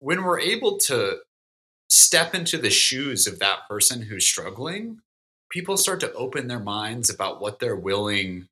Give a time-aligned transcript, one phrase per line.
[0.00, 1.18] when we're able to
[1.88, 4.98] step into the shoes of that person who's struggling,
[5.50, 8.46] people start to open their minds about what they're willing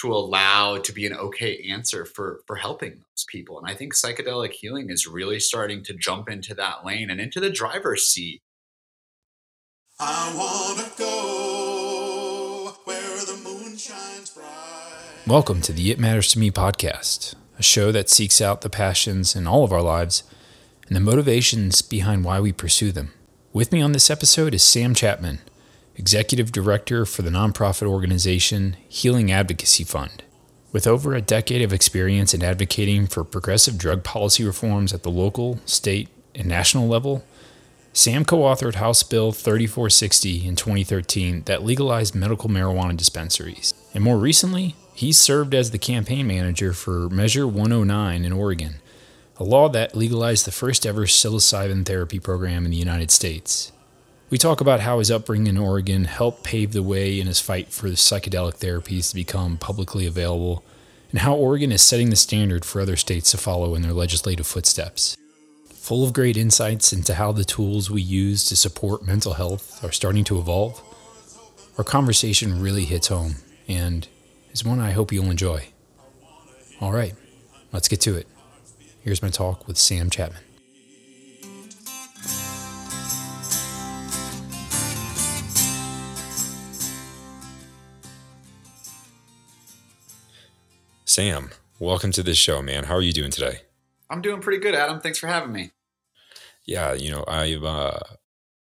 [0.00, 3.58] to allow to be an okay answer for for helping those people.
[3.58, 7.38] And I think psychedelic healing is really starting to jump into that lane and into
[7.38, 8.40] the driver's seat.
[10.00, 15.26] I wanna go where the moon shines bright.
[15.26, 19.36] Welcome to the It Matters to Me podcast, a show that seeks out the passions
[19.36, 20.24] in all of our lives
[20.86, 23.12] and the motivations behind why we pursue them.
[23.52, 25.38] With me on this episode is Sam Chapman,
[25.96, 30.24] Executive Director for the nonprofit organization Healing Advocacy Fund.
[30.72, 35.10] With over a decade of experience in advocating for progressive drug policy reforms at the
[35.10, 37.24] local, state, and national level,
[37.92, 43.72] Sam co authored House Bill 3460 in 2013 that legalized medical marijuana dispensaries.
[43.94, 48.80] And more recently, he served as the campaign manager for Measure 109 in Oregon,
[49.36, 53.72] a law that legalized the first ever psilocybin therapy program in the United States.
[54.30, 57.68] We talk about how his upbringing in Oregon helped pave the way in his fight
[57.68, 60.64] for the psychedelic therapies to become publicly available,
[61.10, 64.46] and how Oregon is setting the standard for other states to follow in their legislative
[64.46, 65.16] footsteps.
[65.72, 69.92] Full of great insights into how the tools we use to support mental health are
[69.92, 70.82] starting to evolve,
[71.76, 73.36] our conversation really hits home
[73.68, 74.08] and
[74.52, 75.68] is one I hope you'll enjoy.
[76.80, 77.14] All right,
[77.72, 78.26] let's get to it.
[79.04, 80.40] Here's my talk with Sam Chapman.
[91.04, 92.84] Sam, welcome to the show, man.
[92.84, 93.58] How are you doing today?
[94.08, 95.00] I'm doing pretty good, Adam.
[95.00, 95.72] Thanks for having me.
[96.64, 97.98] Yeah, you know, I've uh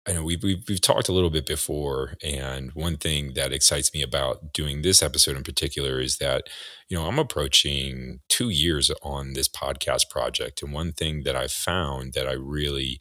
[0.07, 3.93] I know we've, we've, we've talked a little bit before, and one thing that excites
[3.93, 6.47] me about doing this episode in particular is that
[6.89, 11.51] you know I'm approaching two years on this podcast project, and one thing that I've
[11.51, 12.99] found that I really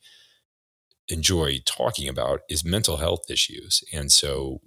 [1.08, 4.60] enjoy talking about is mental health issues, and so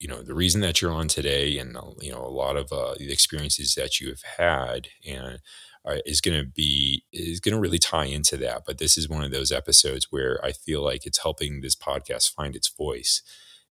[0.00, 2.94] you know the reason that you're on today, and you know a lot of uh,
[2.98, 5.38] the experiences that you have had, and
[5.84, 8.62] uh, is going to be is going to really tie into that.
[8.66, 12.34] But this is one of those episodes where I feel like it's helping this podcast
[12.34, 13.22] find its voice,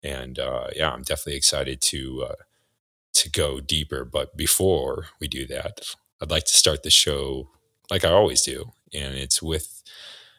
[0.03, 2.35] and uh, yeah, I'm definitely excited to uh,
[3.15, 4.05] to go deeper.
[4.05, 5.81] But before we do that,
[6.21, 7.49] I'd like to start the show
[7.89, 9.83] like I always do, and it's with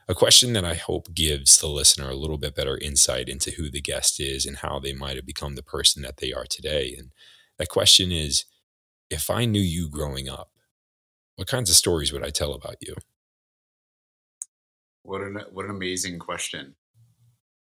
[0.08, 3.70] a question that I hope gives the listener a little bit better insight into who
[3.70, 6.94] the guest is and how they might have become the person that they are today.
[6.98, 7.10] And
[7.58, 8.46] that question is
[9.10, 10.50] if I knew you growing up,
[11.38, 12.96] what kinds of stories would I tell about you?
[15.04, 16.74] What an what an amazing question.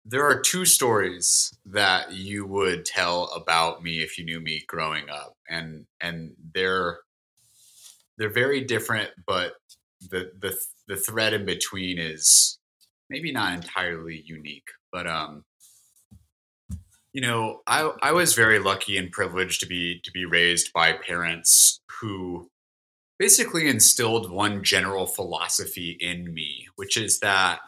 [0.06, 5.10] There are two stories that you would tell about me if you knew me growing
[5.10, 7.00] up, and and they're
[8.16, 9.53] they're very different, but
[10.00, 10.56] the the
[10.88, 12.59] the thread in between is
[13.10, 14.71] maybe not entirely unique.
[14.91, 15.44] But um,
[17.12, 20.94] you know, I I was very lucky and privileged to be to be raised by
[20.94, 22.50] parents who
[23.20, 27.60] basically instilled one general philosophy in me, which is that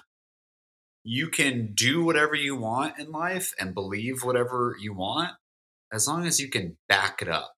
[1.04, 5.32] you can do whatever you want in life and believe whatever you want
[5.92, 7.52] as long as you can back it up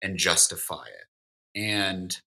[0.00, 1.60] and justify it.
[1.60, 2.18] And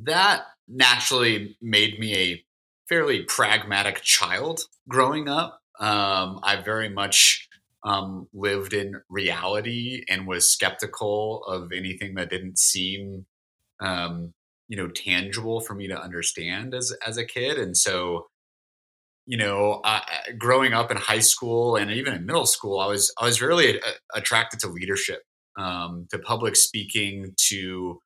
[0.00, 2.44] that naturally made me a
[2.88, 5.60] fairly pragmatic child growing up.
[5.78, 7.48] Um, I very much
[7.84, 13.26] um, lived in reality and was skeptical of anything that didn't seem
[13.80, 14.32] um,
[14.68, 18.26] you know tangible for me to understand as as a kid and so
[19.26, 20.00] you know uh,
[20.38, 23.78] growing up in high school and even in middle school i was i was really
[23.78, 25.22] a- attracted to leadership
[25.58, 28.00] um, to public speaking to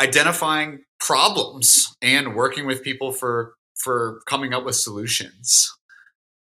[0.00, 5.70] identifying problems and working with people for for coming up with solutions.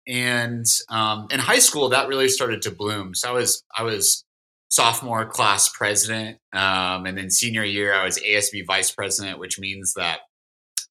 [0.07, 4.25] And um, in high school that really started to bloom so i was i was
[4.69, 6.37] sophomore class president.
[6.53, 10.19] Um, and then senior year, I was ASB vice president, which means that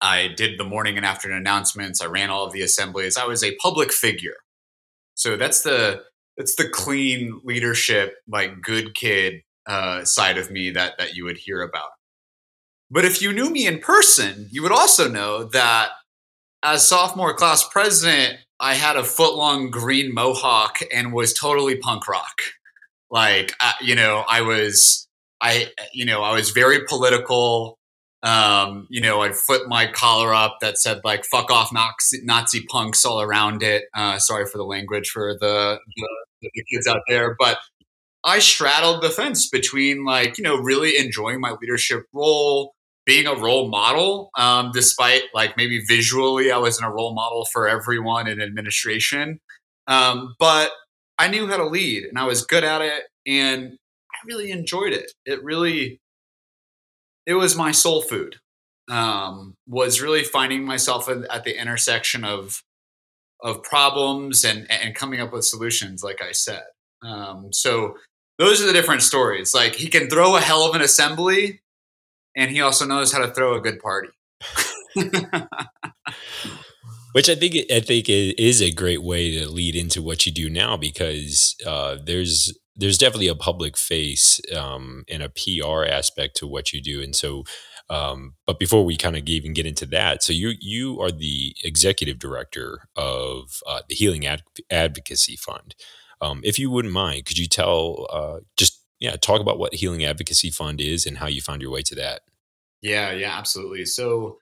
[0.01, 2.01] I did the morning and afternoon announcements.
[2.01, 3.17] I ran all of the assemblies.
[3.17, 4.37] I was a public figure.
[5.15, 6.03] So that's the
[6.37, 11.39] that's the clean leadership, like good kid uh, side of me that that you would
[11.39, 11.91] hear about.
[12.91, 15.91] But if you knew me in person, you would also know that
[16.63, 22.09] as sophomore class president, I had a foot long green mohawk and was totally punk
[22.09, 22.41] rock.
[23.11, 25.09] Like, uh, you know, I was,
[25.41, 27.79] I, you know, I was very political.
[28.23, 32.65] Um, you know, I'd flip my collar up that said like "fuck off Nazi, Nazi
[32.69, 33.85] punks" all around it.
[33.95, 36.09] Uh, sorry for the language for the, the,
[36.43, 37.59] the kids out there, but
[38.25, 42.75] I straddled the fence between like you know really enjoying my leadership role,
[43.07, 47.69] being a role model, um, despite like maybe visually I wasn't a role model for
[47.69, 49.41] everyone in administration.
[49.87, 50.73] Um, but
[51.19, 53.77] I knew how to lead and I was good at it and
[54.13, 55.13] I really enjoyed it.
[55.27, 56.01] It really,
[57.27, 58.37] it was my soul food.
[58.91, 62.63] Um, was really finding myself at the intersection of
[63.43, 66.03] of problems and and coming up with solutions.
[66.03, 66.63] Like I said,
[67.03, 67.97] um, so
[68.39, 69.55] those are the different stories.
[69.55, 71.61] Like he can throw a hell of an assembly,
[72.37, 74.09] and he also knows how to throw a good party.
[77.13, 80.51] Which I think I think is a great way to lead into what you do
[80.51, 86.47] now because uh, there's there's definitely a public face um, and a PR aspect to
[86.47, 87.45] what you do, and so.
[87.91, 91.57] Um, but before we kind of even get into that, so you you are the
[91.65, 95.75] executive director of uh, the Healing Ad- Advocacy Fund.
[96.21, 100.05] Um, if you wouldn't mind, could you tell uh, just yeah talk about what Healing
[100.05, 102.21] Advocacy Fund is and how you found your way to that?
[102.83, 103.87] Yeah, yeah, absolutely.
[103.87, 104.39] So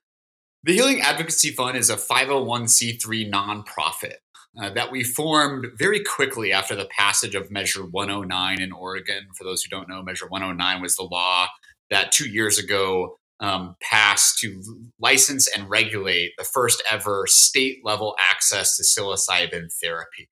[0.66, 4.16] the Healing Advocacy Fund is a 501c3 nonprofit
[4.60, 9.28] uh, that we formed very quickly after the passage of Measure 109 in Oregon.
[9.36, 11.46] For those who don't know, Measure 109 was the law
[11.90, 14.60] that two years ago um, passed to
[14.98, 20.28] license and regulate the first ever state level access to psilocybin therapy.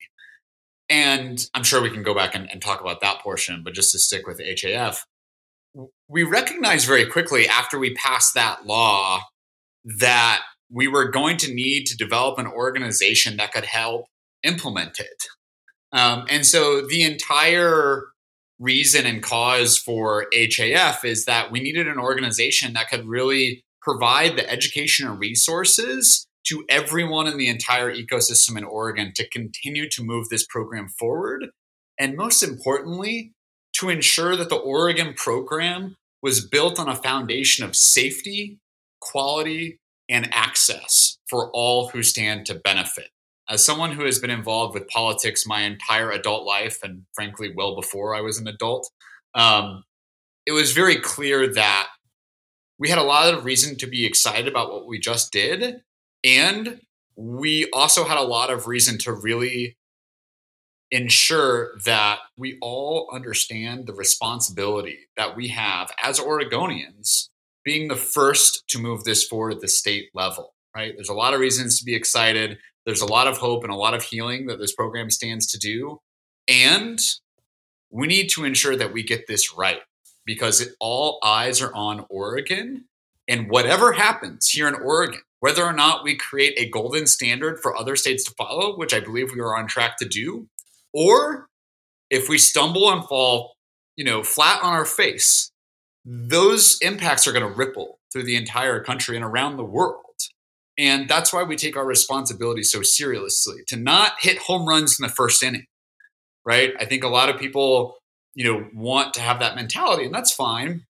[0.89, 3.93] And I'm sure we can go back and, and talk about that portion, but just
[3.93, 5.07] to stick with HAF,
[6.09, 9.21] we recognized very quickly after we passed that law
[9.85, 14.07] that we were going to need to develop an organization that could help
[14.43, 15.25] implement it.
[15.93, 18.05] Um, and so the entire
[18.59, 24.37] reason and cause for HAF is that we needed an organization that could really provide
[24.37, 30.03] the education and resources to everyone in the entire ecosystem in Oregon to continue to
[30.03, 31.47] move this program forward.
[31.99, 33.33] And most importantly,
[33.75, 38.59] to ensure that the Oregon program was built on a foundation of safety,
[39.05, 39.79] quality,
[40.09, 43.09] and access for all who stand to benefit.
[43.49, 47.77] As someone who has been involved with politics my entire adult life, and frankly, well
[47.77, 48.91] before I was an adult,
[49.35, 49.85] um,
[50.47, 51.89] it was very clear that
[52.79, 55.81] we had a lot of reason to be excited about what we just did.
[56.23, 56.81] And
[57.17, 59.77] we also had a lot of reason to really
[60.91, 67.29] ensure that we all understand the responsibility that we have as Oregonians
[67.65, 70.95] being the first to move this forward at the state level, right?
[70.95, 72.59] There's a lot of reasons to be excited.
[72.85, 75.59] There's a lot of hope and a lot of healing that this program stands to
[75.59, 76.01] do.
[76.47, 77.01] And
[77.91, 79.81] we need to ensure that we get this right
[80.27, 82.85] because it, all eyes are on Oregon.
[83.27, 87.77] And whatever happens here in Oregon, whether or not we create a golden standard for
[87.77, 90.49] other states to follow, which I believe we are on track to do,
[90.93, 91.49] or
[92.11, 93.55] if we stumble and fall,
[93.97, 95.51] you know, flat on our face,
[96.05, 100.01] those impacts are going to ripple through the entire country and around the world.
[100.77, 105.07] And that's why we take our responsibility so seriously to not hit home runs in
[105.07, 105.67] the first inning,
[106.45, 106.75] right?
[106.79, 107.97] I think a lot of people,
[108.35, 110.85] you know, want to have that mentality, and that's fine.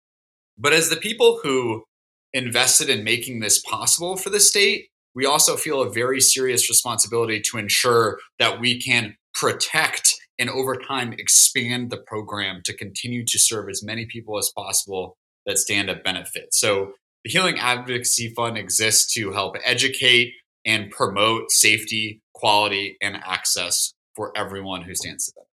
[0.56, 1.84] But as the people who
[2.32, 7.40] invested in making this possible for the state, we also feel a very serious responsibility
[7.40, 13.38] to ensure that we can protect and over time expand the program to continue to
[13.38, 15.16] serve as many people as possible
[15.46, 16.52] that stand to benefit.
[16.52, 16.92] So
[17.24, 20.34] the Healing Advocacy Fund exists to help educate
[20.64, 25.50] and promote safety, quality, and access for everyone who stands to benefit.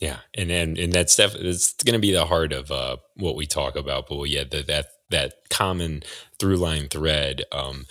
[0.00, 3.36] Yeah, and and and that's definitely it's going to be the heart of uh, what
[3.36, 4.08] we talk about.
[4.08, 6.02] But yeah, that that that common
[6.38, 7.44] through line thread.
[7.52, 7.86] Um,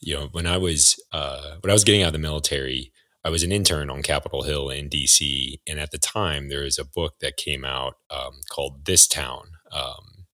[0.00, 3.28] you know, when I was uh, when I was getting out of the military, I
[3.28, 6.84] was an intern on Capitol Hill in DC, and at the time there was a
[6.84, 10.26] book that came out um, called This Town, um,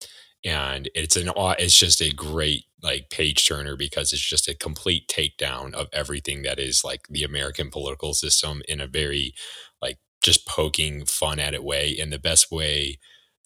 [0.45, 5.09] and it's an it's just a great like page turner because it's just a complete
[5.09, 9.35] takedown of everything that is like the American political system in a very
[9.81, 12.99] like just poking fun at it way, and the best way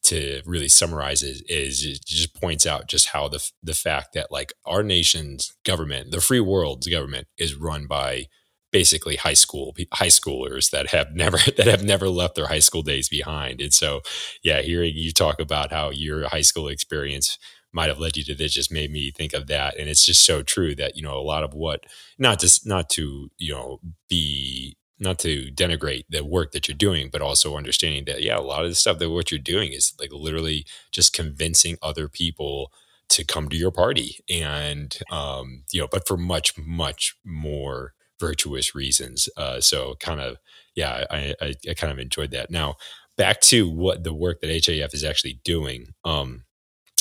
[0.03, 4.33] to really summarize it is it just points out just how the the fact that
[4.33, 8.27] like our nation's government, the free world's government, is run by
[8.73, 12.83] basically high school high schoolers that have never that have never left their high school
[12.83, 13.61] days behind.
[13.61, 14.01] And so
[14.43, 17.39] yeah hearing you talk about how your high school experience
[17.73, 19.79] might have led you to this just made me think of that.
[19.79, 21.85] And it's just so true that you know a lot of what
[22.19, 27.09] not just not to you know be not to denigrate the work that you're doing
[27.13, 29.95] but also understanding that yeah a lot of the stuff that what you're doing is
[30.01, 32.73] like literally just convincing other people
[33.09, 34.19] to come to your party.
[34.29, 39.29] And um you know but for much much more virtuous reasons.
[39.37, 40.37] Uh, so kind of,
[40.75, 42.51] yeah, I, I, I, kind of enjoyed that.
[42.51, 42.77] Now
[43.19, 45.89] back to what the work that HAF is actually doing.
[46.05, 46.45] Um,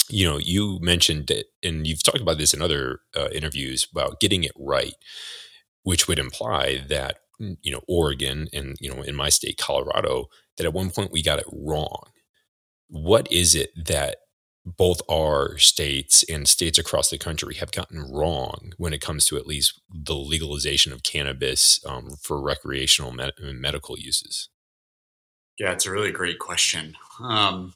[0.10, 4.20] you know, you mentioned it, and you've talked about this in other uh, interviews about
[4.20, 4.96] getting it right,
[5.84, 10.26] which would imply that mm, you know Oregon and you know in my state Colorado
[10.58, 12.04] that at one point we got it wrong.
[12.90, 14.18] What is it that
[14.76, 19.38] both our states and states across the country have gotten wrong when it comes to
[19.38, 24.50] at least the legalization of cannabis um, for recreational med- medical uses?
[25.58, 26.96] Yeah, it's a really great question.
[27.22, 27.74] Um,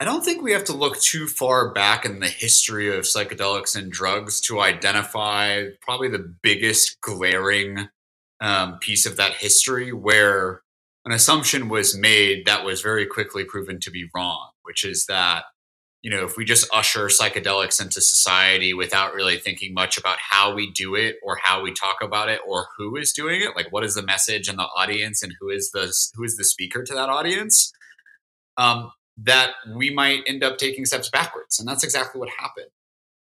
[0.00, 3.76] I don't think we have to look too far back in the history of psychedelics
[3.76, 7.88] and drugs to identify probably the biggest glaring
[8.40, 10.62] um, piece of that history where
[11.04, 15.44] an assumption was made that was very quickly proven to be wrong, which is that,
[16.02, 20.54] you know, if we just usher psychedelics into society without really thinking much about how
[20.54, 23.72] we do it or how we talk about it or who is doing it, like
[23.72, 26.84] what is the message and the audience and who is the who is the speaker
[26.84, 27.72] to that audience,
[28.56, 31.58] um, that we might end up taking steps backwards.
[31.58, 32.70] And that's exactly what happened.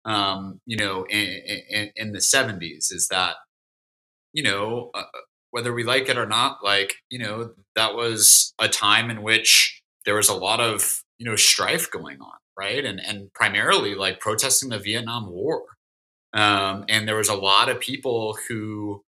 [0.03, 3.38] Um, you know, in, in, in, the 70s is that,
[4.34, 5.03] you know, uh,
[5.50, 9.82] whether we like it or not, like, you know, that was a time in which
[10.05, 12.83] there was a lot of, you know, strife going on, right?
[12.83, 15.63] And, and primarily like protesting the Vietnam War.
[16.33, 19.03] Um, and there was a lot of people who,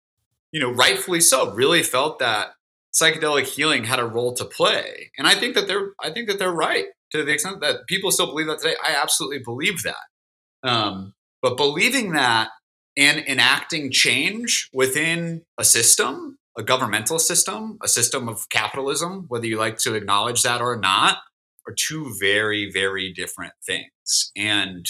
[0.52, 2.54] you know, rightfully so, really felt that
[2.94, 5.10] psychedelic healing had a role to play.
[5.18, 8.10] And I think that they're I think that they're right to the extent that people
[8.10, 8.76] still believe that today.
[8.82, 10.68] I absolutely believe that.
[10.68, 12.50] Um, but believing that
[12.96, 19.58] and enacting change within a system, a governmental system, a system of capitalism, whether you
[19.58, 21.18] like to acknowledge that or not,
[21.66, 24.30] are two very, very different things.
[24.36, 24.86] And,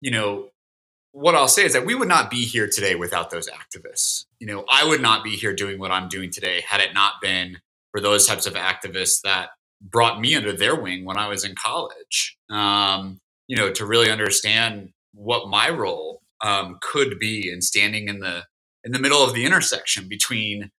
[0.00, 0.50] you know,
[1.12, 4.26] what I'll say is that we would not be here today without those activists.
[4.38, 7.14] You know, I would not be here doing what I'm doing today had it not
[7.20, 7.58] been
[7.92, 9.50] for those types of activists that
[9.80, 12.36] brought me under their wing when I was in college.
[12.50, 18.20] Um, you know, to really understand what my role um, could be in standing in
[18.20, 18.44] the
[18.84, 20.70] in the middle of the intersection between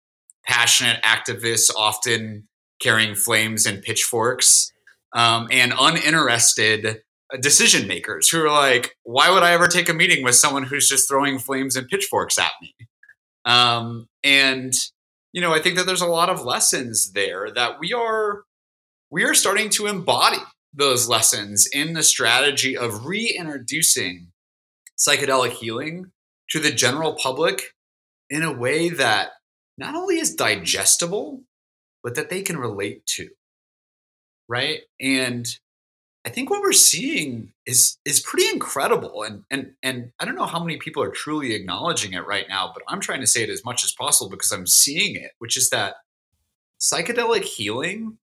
[0.46, 2.47] passionate activists, often
[2.80, 4.72] carrying flames and pitchforks,
[5.14, 7.02] um, and uninterested
[7.40, 10.88] decision makers who are like, why would I ever take a meeting with someone who's
[10.88, 12.74] just throwing flames and pitchforks at me?
[13.44, 14.72] Um, and
[15.32, 18.44] you know, I think that there's a lot of lessons there that we are
[19.10, 20.38] we are starting to embody
[20.72, 24.28] those lessons in the strategy of reintroducing
[24.98, 26.12] psychedelic healing
[26.50, 27.72] to the general public
[28.30, 29.30] in a way that
[29.76, 31.42] not only is digestible,
[32.08, 33.28] but that they can relate to.
[34.48, 34.80] Right.
[34.98, 35.46] And
[36.24, 40.46] I think what we're seeing is is pretty incredible, and and and I don't know
[40.46, 43.50] how many people are truly acknowledging it right now, but I'm trying to say it
[43.50, 45.96] as much as possible because I'm seeing it, which is that
[46.80, 48.16] psychedelic healing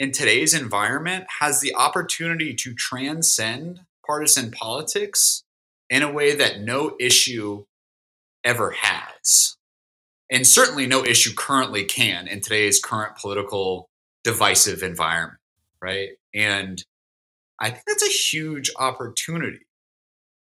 [0.00, 5.44] in today's environment has the opportunity to transcend partisan politics
[5.88, 7.66] in a way that no issue
[8.42, 9.58] ever has.
[10.30, 13.88] And certainly no issue currently can in today's current political
[14.22, 15.40] divisive environment,
[15.82, 16.10] right?
[16.34, 16.82] And
[17.58, 19.66] I think that's a huge opportunity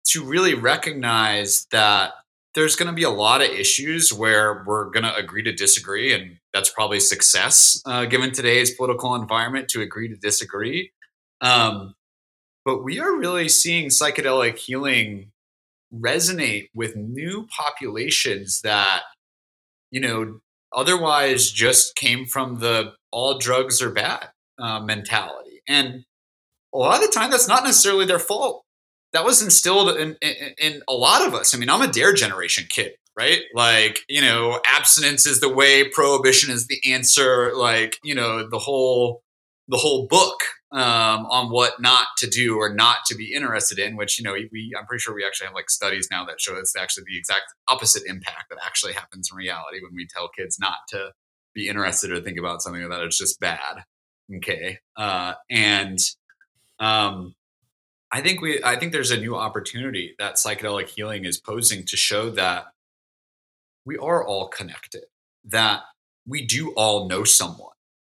[0.08, 2.14] to really recognize that
[2.54, 6.14] there's going to be a lot of issues where we're going to agree to disagree,
[6.14, 10.92] and that's probably success uh, given today's political environment to agree to disagree.
[11.40, 11.96] Um,
[12.66, 15.32] but we are really seeing psychedelic healing
[15.94, 19.02] resonate with new populations that,
[19.92, 20.40] you know,
[20.74, 24.30] otherwise just came from the all drugs are bad
[24.60, 25.62] uh, mentality.
[25.68, 26.06] And
[26.74, 28.64] a lot of the time that's not necessarily their fault.
[29.14, 31.54] That was instilled in, in, in a lot of us.
[31.54, 33.42] I mean, I'm a Dare generation kid, right?
[33.54, 37.52] Like, you know, abstinence is the way, prohibition is the answer.
[37.54, 39.22] Like, you know, the whole
[39.68, 40.40] the whole book
[40.72, 43.96] um, on what not to do or not to be interested in.
[43.96, 46.56] Which you know, we I'm pretty sure we actually have like studies now that show
[46.56, 50.58] it's actually the exact opposite impact that actually happens in reality when we tell kids
[50.60, 51.12] not to
[51.54, 53.84] be interested or think about something that it's just bad.
[54.38, 56.00] Okay, uh, and
[56.80, 57.36] um,
[58.12, 61.98] I think we I think there's a new opportunity that psychedelic healing is posing to
[61.98, 62.66] show that
[63.86, 65.04] we are all connected,
[65.46, 65.82] that
[66.28, 67.74] we do all know someone,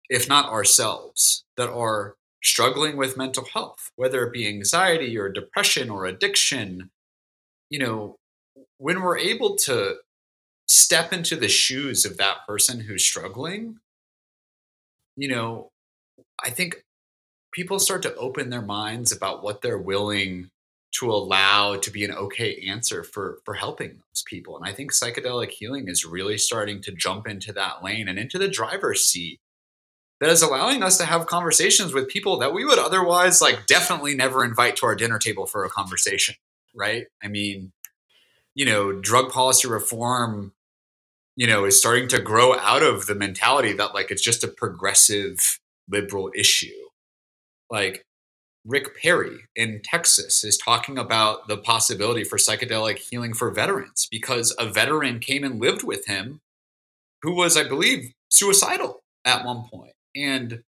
[0.08, 5.90] if not ourselves, that are struggling with mental health, whether it be anxiety or depression
[5.90, 6.90] or addiction.
[7.70, 8.16] You know,
[8.78, 9.96] when we're able to
[10.66, 13.78] step into the shoes of that person who's struggling,
[15.16, 15.70] you know,
[16.42, 16.82] I think
[17.52, 20.50] people start to open their minds about what they're willing
[20.92, 24.92] to allow to be an okay answer for for helping those people and i think
[24.92, 29.40] psychedelic healing is really starting to jump into that lane and into the driver's seat
[30.22, 34.14] that is allowing us to have conversations with people that we would otherwise like definitely
[34.14, 36.36] never invite to our dinner table for a conversation,
[36.76, 37.06] right?
[37.20, 37.72] I mean,
[38.54, 40.52] you know, drug policy reform,
[41.34, 44.48] you know, is starting to grow out of the mentality that like it's just a
[44.48, 45.58] progressive
[45.90, 46.70] liberal issue.
[47.68, 48.04] Like
[48.64, 54.54] Rick Perry in Texas is talking about the possibility for psychedelic healing for veterans because
[54.56, 56.42] a veteran came and lived with him
[57.22, 59.94] who was, I believe, suicidal at one point.
[60.14, 60.62] And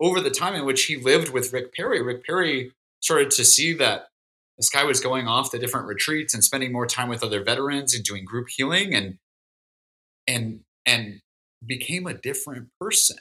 [0.00, 3.72] over the time in which he lived with Rick Perry, Rick Perry started to see
[3.74, 4.08] that
[4.58, 7.94] this guy was going off the different retreats and spending more time with other veterans
[7.94, 9.18] and doing group healing and
[10.26, 11.20] and and
[11.64, 13.18] became a different person.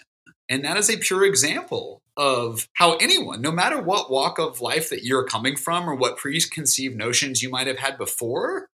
[0.50, 4.90] And that is a pure example of how anyone, no matter what walk of life
[4.90, 8.68] that you're coming from or what preconceived notions you might have had before,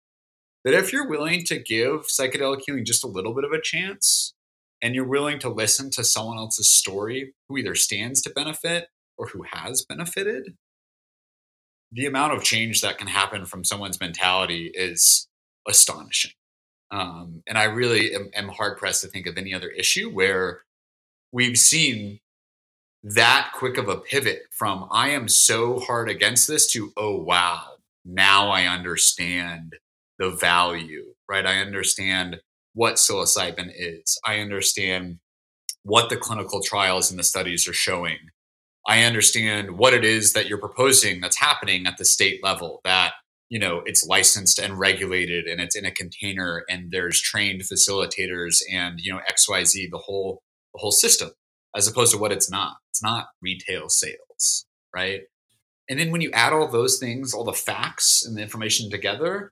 [0.64, 4.34] that if you're willing to give psychedelic healing just a little bit of a chance
[4.82, 9.28] and you're willing to listen to someone else's story who either stands to benefit or
[9.28, 10.54] who has benefited,
[11.90, 15.28] the amount of change that can happen from someone's mentality is
[15.66, 16.32] astonishing.
[16.90, 20.62] Um, and I really am, am hard pressed to think of any other issue where
[21.32, 22.20] we've seen
[23.02, 27.62] that quick of a pivot from I am so hard against this to oh wow,
[28.04, 29.76] now I understand
[30.18, 31.46] the value, right?
[31.46, 32.40] I understand
[32.78, 34.20] what psilocybin is.
[34.24, 35.18] I understand
[35.82, 38.18] what the clinical trials and the studies are showing.
[38.86, 43.14] I understand what it is that you're proposing that's happening at the state level that
[43.48, 48.60] you know it's licensed and regulated and it's in a container and there's trained facilitators
[48.72, 50.42] and you know xyz the whole
[50.74, 51.30] the whole system
[51.74, 55.22] as opposed to what it's not it's not retail sales right
[55.88, 59.50] and then when you add all those things all the facts and the information together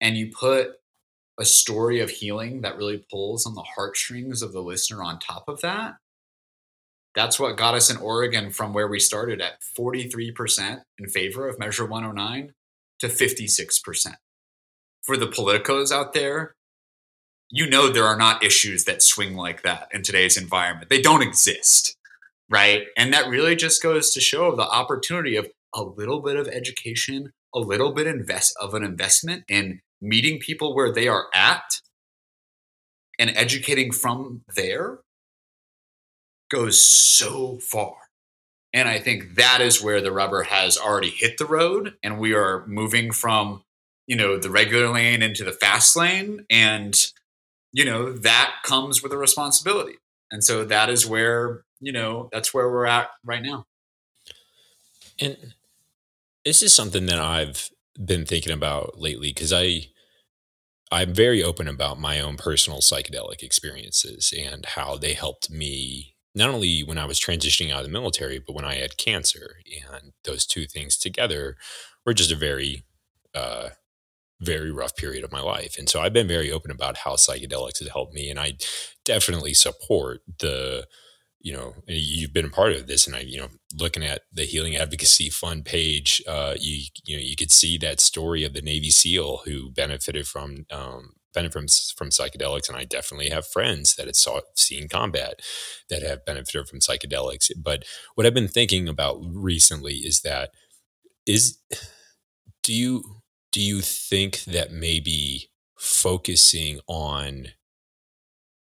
[0.00, 0.72] and you put
[1.40, 5.44] a story of healing that really pulls on the heartstrings of the listener on top
[5.48, 5.96] of that
[7.14, 11.58] that's what got us in Oregon from where we started at 43% in favor of
[11.58, 12.54] Measure 109
[13.00, 14.14] to 56%.
[15.02, 16.54] For the politicos out there,
[17.50, 20.88] you know there are not issues that swing like that in today's environment.
[20.88, 21.96] They don't exist,
[22.48, 22.84] right?
[22.96, 27.32] And that really just goes to show the opportunity of a little bit of education,
[27.54, 31.80] a little bit invest of an investment in meeting people where they are at
[33.18, 34.98] and educating from there
[36.50, 37.94] goes so far.
[38.74, 42.34] And I think that is where the rubber has already hit the road and we
[42.34, 43.62] are moving from,
[44.06, 46.94] you know, the regular lane into the fast lane and
[47.72, 49.96] you know, that comes with a responsibility.
[50.30, 53.64] And so that is where, you know, that's where we're at right now.
[55.18, 55.54] And
[56.44, 57.70] this is something that I've
[58.02, 59.86] been thinking about lately because I
[60.92, 66.50] I'm very open about my own personal psychedelic experiences and how they helped me not
[66.50, 69.56] only when I was transitioning out of the military, but when I had cancer.
[69.90, 71.56] And those two things together
[72.04, 72.84] were just a very,
[73.34, 73.70] uh,
[74.40, 75.76] very rough period of my life.
[75.78, 78.28] And so I've been very open about how psychedelics have helped me.
[78.28, 78.54] And I
[79.04, 80.86] definitely support the,
[81.42, 84.44] you know, you've been a part of this, and I, you know, looking at the
[84.44, 88.62] Healing Advocacy Fund page, uh, you, you know, you could see that story of the
[88.62, 93.96] Navy SEAL who benefited from um, benefit from, from psychedelics, and I definitely have friends
[93.96, 95.40] that have saw, seen combat
[95.88, 97.50] that have benefited from psychedelics.
[97.56, 100.50] But what I've been thinking about recently is that
[101.26, 101.58] is
[102.62, 107.48] do you do you think that maybe focusing on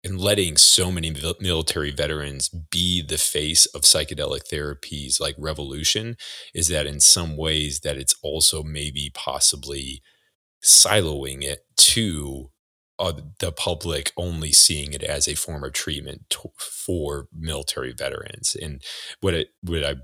[0.05, 6.17] and letting so many military veterans be the face of psychedelic therapies like revolution
[6.55, 10.03] is that in some ways that it's also maybe possibly
[10.63, 12.51] siloing it to
[12.99, 18.57] uh, the public only seeing it as a form of treatment to, for military veterans.
[18.61, 18.83] And
[19.21, 19.97] what it what I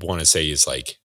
[0.00, 0.98] want to say is like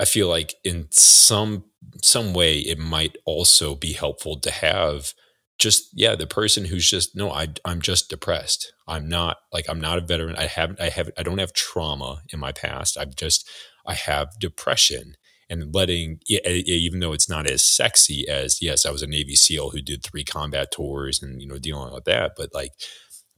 [0.00, 1.64] I feel like in some
[2.02, 5.12] some way it might also be helpful to have
[5.58, 8.72] just yeah the person who's just no I I'm just depressed.
[8.88, 10.36] I'm not like I'm not a veteran.
[10.36, 12.98] I haven't I have I don't have trauma in my past.
[12.98, 13.48] I've just
[13.86, 15.16] I have depression
[15.50, 19.70] and letting even though it's not as sexy as yes i was a navy seal
[19.70, 22.70] who did three combat tours and you know dealing with that but like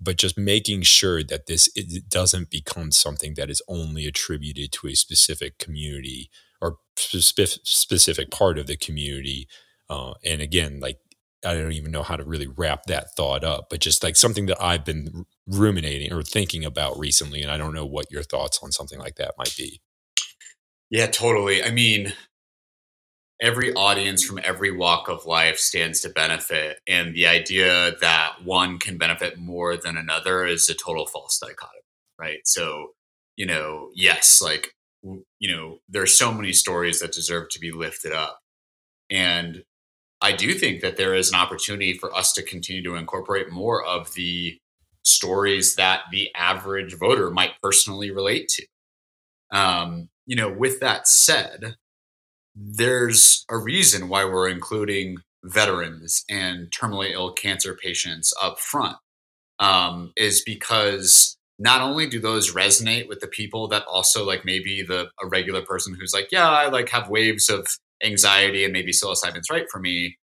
[0.00, 4.86] but just making sure that this it doesn't become something that is only attributed to
[4.86, 9.48] a specific community or spe- specific part of the community
[9.88, 10.98] uh, and again like
[11.46, 14.46] i don't even know how to really wrap that thought up but just like something
[14.46, 18.58] that i've been ruminating or thinking about recently and i don't know what your thoughts
[18.62, 19.80] on something like that might be
[20.90, 21.62] yeah, totally.
[21.64, 22.12] I mean,
[23.40, 26.78] every audience from every walk of life stands to benefit.
[26.86, 31.80] And the idea that one can benefit more than another is a total false dichotomy.
[32.18, 32.40] right?
[32.44, 32.92] So,
[33.36, 38.12] you know, yes, like, you know, there's so many stories that deserve to be lifted
[38.12, 38.40] up.
[39.10, 39.64] And
[40.20, 43.84] I do think that there is an opportunity for us to continue to incorporate more
[43.84, 44.58] of the
[45.02, 48.66] stories that the average voter might personally relate to.
[49.56, 51.76] Um, you know, with that said,
[52.54, 58.96] there's a reason why we're including veterans and terminally ill cancer patients up front
[59.58, 64.82] um, is because not only do those resonate with the people that also like maybe
[64.82, 67.66] the a regular person who's like yeah i like have waves of
[68.04, 70.16] anxiety and maybe psilocybin's right for me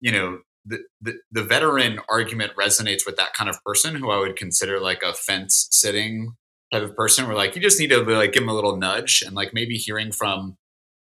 [0.00, 4.18] you know the, the, the veteran argument resonates with that kind of person who i
[4.18, 6.34] would consider like a fence sitting
[6.72, 9.22] type of person where like you just need to like give them a little nudge
[9.24, 10.56] and like maybe hearing from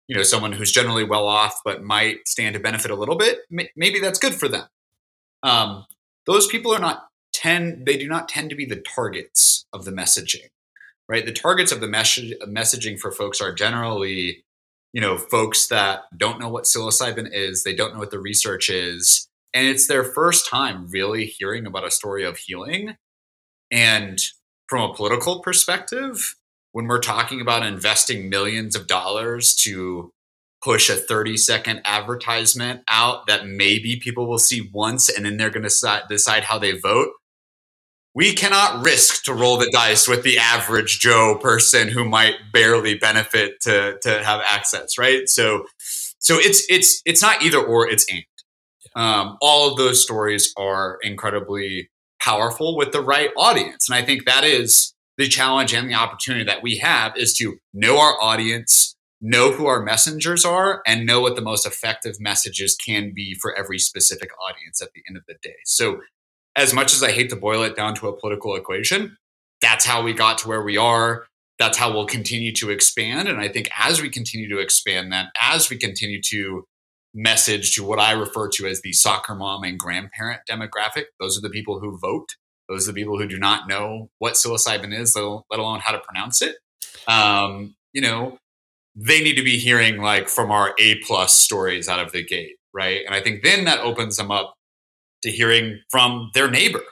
[0.07, 3.39] you know someone who's generally well off but might stand to benefit a little bit
[3.49, 4.67] maybe that's good for them.
[5.43, 5.85] Um,
[6.25, 9.91] those people are not tend they do not tend to be the targets of the
[9.91, 10.49] messaging
[11.09, 11.25] right?
[11.25, 14.45] The targets of the message messaging for folks are generally
[14.93, 18.69] you know folks that don't know what psilocybin is they don't know what the research
[18.69, 22.95] is and it's their first time really hearing about a story of healing.
[23.71, 24.19] And
[24.67, 26.35] from a political perspective
[26.71, 30.11] when we're talking about investing millions of dollars to
[30.63, 35.49] push a 30 second advertisement out that maybe people will see once and then they're
[35.49, 37.09] going to decide how they vote
[38.19, 42.95] we cannot risk to roll the dice with the average joe person who might barely
[42.95, 45.29] benefit to to have access right?
[45.29, 45.65] So
[46.19, 48.23] so it's it's it's not either or it's and.
[48.95, 51.89] Um, all of those stories are incredibly
[52.21, 53.87] powerful with the right audience.
[53.87, 57.57] And i think that is the challenge and the opportunity that we have is to
[57.73, 62.75] know our audience, know who our messengers are, and know what the most effective messages
[62.75, 65.55] can be for every specific audience at the end of the day.
[65.65, 65.99] So,
[66.55, 69.17] as much as I hate to boil it down to a political equation,
[69.61, 71.25] that's how we got to where we are.
[71.57, 73.27] That's how we'll continue to expand.
[73.27, 76.63] And I think as we continue to expand that, as we continue to
[77.13, 81.41] message to what I refer to as the soccer mom and grandparent demographic, those are
[81.41, 82.29] the people who vote
[82.69, 85.99] those are the people who do not know what psilocybin is, let alone how to
[85.99, 86.57] pronounce it.
[87.07, 88.37] Um, you know,
[88.95, 92.57] they need to be hearing like from our A plus stories out of the gate,
[92.73, 93.01] right?
[93.05, 94.53] And I think then that opens them up
[95.23, 96.83] to hearing from their neighbor,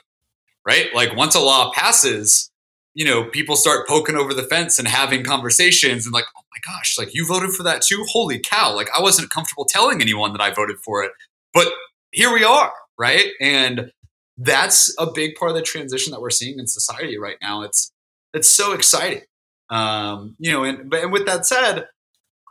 [0.66, 0.94] right?
[0.94, 2.50] Like once a law passes,
[2.94, 6.72] you know, people start poking over the fence and having conversations and like, oh my
[6.72, 8.04] gosh, like you voted for that too?
[8.08, 8.74] Holy cow.
[8.74, 11.12] Like I wasn't comfortable telling anyone that I voted for it,
[11.54, 11.68] but
[12.12, 13.26] here we are, right?
[13.40, 13.92] And
[14.36, 17.62] that's a big part of the transition that we're seeing in society right now.
[17.62, 17.92] It's
[18.34, 19.22] it's so exciting.
[19.70, 21.86] Um, you know, and but and with that said,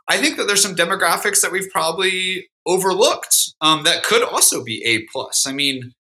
[0.08, 4.84] I think that there's some demographics that we've probably overlooked um, that could also be
[4.84, 5.46] a plus.
[5.46, 5.92] I mean,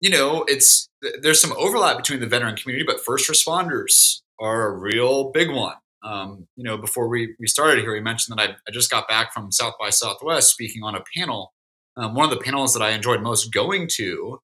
[0.00, 0.88] you know, it's
[1.22, 5.76] there's some overlap between the veteran community, but first responders are a real big one.
[6.02, 9.08] Um, you know, before we, we started here, we mentioned that I, I just got
[9.08, 11.52] back from South by Southwest speaking on a panel.
[11.96, 14.40] Um, one of the panels that I enjoyed most going to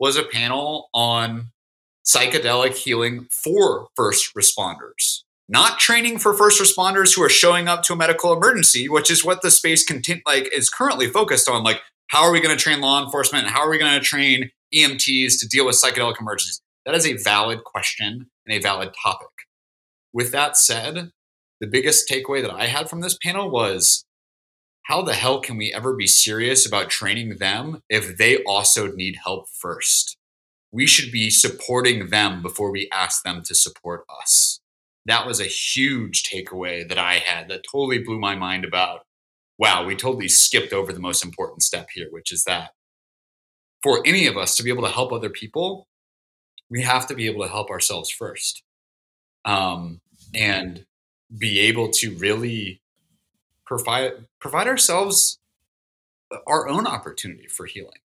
[0.00, 1.50] was a panel on
[2.04, 7.94] psychedelic healing for first responders not training for first responders who are showing up to
[7.94, 11.62] a medical emergency, which is what the space content like is currently focused on.
[11.62, 13.48] Like, how are we going to train law enforcement?
[13.48, 16.60] How are we going to train EMTs to deal with psychedelic emergencies?
[16.84, 19.28] That is a valid question and a valid topic.
[20.12, 21.10] With that said,
[21.60, 24.04] the biggest takeaway that I had from this panel was
[24.84, 29.18] how the hell can we ever be serious about training them if they also need
[29.22, 30.16] help first?
[30.72, 34.60] We should be supporting them before we ask them to support us.
[35.08, 39.00] That was a huge takeaway that I had that totally blew my mind about
[39.58, 42.70] wow, we totally skipped over the most important step here, which is that
[43.82, 45.88] for any of us to be able to help other people,
[46.70, 48.62] we have to be able to help ourselves first.
[49.44, 50.00] Um,
[50.34, 50.84] and
[51.36, 52.80] be able to really
[53.66, 55.38] provide provide ourselves
[56.46, 58.00] our own opportunity for healing.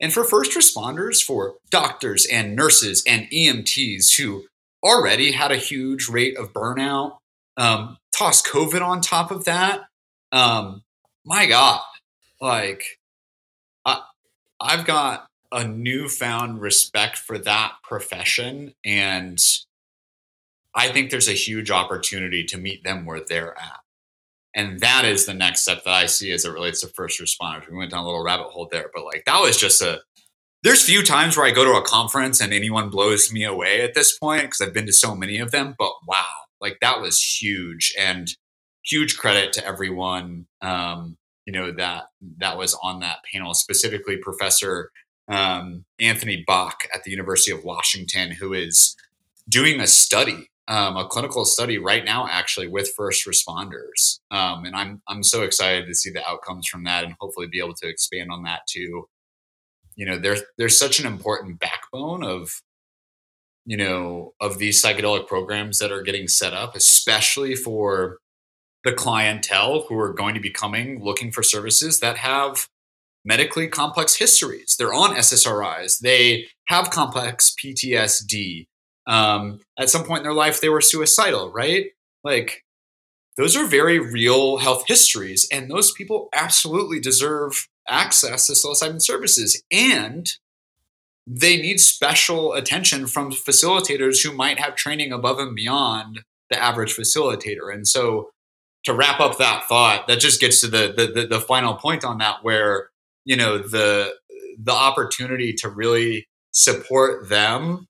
[0.00, 4.44] And for first responders, for doctors and nurses and EMTs who
[4.86, 7.18] already had a huge rate of burnout,
[7.56, 9.82] um, toss COVID on top of that.
[10.32, 10.82] Um,
[11.24, 11.80] my God,
[12.40, 13.00] like
[13.84, 14.02] I,
[14.60, 19.42] I've got a newfound respect for that profession, and
[20.74, 23.80] I think there's a huge opportunity to meet them where they're at.
[24.54, 27.68] And that is the next step that I see as it relates to first responders.
[27.70, 30.00] We went down a little rabbit hole there, but like that was just a
[30.62, 33.94] there's few times where I go to a conference and anyone blows me away at
[33.94, 35.74] this point because I've been to so many of them.
[35.78, 36.24] But wow,
[36.60, 38.28] like that was huge and
[38.84, 40.46] huge credit to everyone.
[40.62, 41.16] Um,
[41.46, 42.04] you know that
[42.38, 44.90] that was on that panel, specifically Professor
[45.28, 48.96] um, Anthony Back at the University of Washington, who is
[49.48, 54.74] doing a study, um, a clinical study right now, actually with first responders, um, and
[54.74, 57.88] I'm I'm so excited to see the outcomes from that, and hopefully be able to
[57.88, 59.08] expand on that too.
[59.96, 62.62] You know, there's there's such an important backbone of
[63.64, 68.18] you know of these psychedelic programs that are getting set up, especially for
[68.84, 72.68] the clientele who are going to be coming looking for services that have
[73.24, 74.76] medically complex histories.
[74.78, 75.98] They're on SSRIs.
[75.98, 78.66] They have complex PTSD.
[79.08, 81.86] Um, at some point in their life, they were suicidal, right?
[82.22, 82.62] Like,
[83.36, 89.62] those are very real health histories, and those people absolutely deserve access to psilocybin services.
[89.70, 90.28] And
[91.26, 96.20] they need special attention from facilitators who might have training above and beyond
[96.50, 97.72] the average facilitator.
[97.72, 98.30] And so,
[98.84, 102.04] to wrap up that thought, that just gets to the, the the, the final point
[102.04, 102.90] on that, where
[103.24, 104.14] you know the
[104.58, 107.86] the opportunity to really support them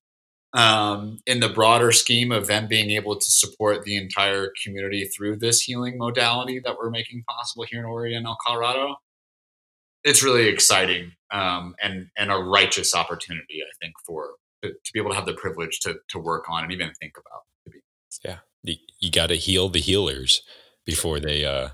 [0.55, 5.37] um, in the broader scheme of them being able to support the entire community through
[5.37, 8.97] this healing modality that we're making possible here in Oregon and Colorado.
[10.07, 14.31] It's really exciting um, and and a righteous opportunity, I think, for
[14.63, 17.15] to, to, be able to have the privilege to to work on and even think
[17.19, 17.43] about.
[18.25, 20.43] Yeah, you, you got to heal the healers
[20.85, 21.71] before they uh,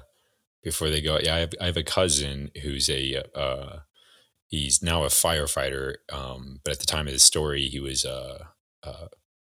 [0.63, 1.19] before they go.
[1.23, 3.81] Yeah, I have, I have a cousin who's a uh,
[4.49, 8.49] he's now a firefighter, um, but at the time of his story, he was a,
[8.83, 9.09] a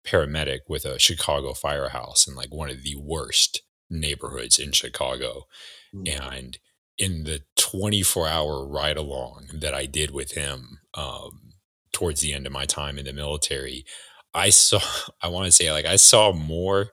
[0.06, 5.46] paramedic with a Chicago firehouse in like one of the worst neighborhoods in Chicago,
[5.94, 6.22] mm-hmm.
[6.22, 6.58] and
[6.98, 11.54] in the 24 hour ride along that I did with him um,
[11.92, 13.84] towards the end of my time in the military,
[14.32, 14.80] I saw,
[15.22, 16.90] I want to say, like, I saw more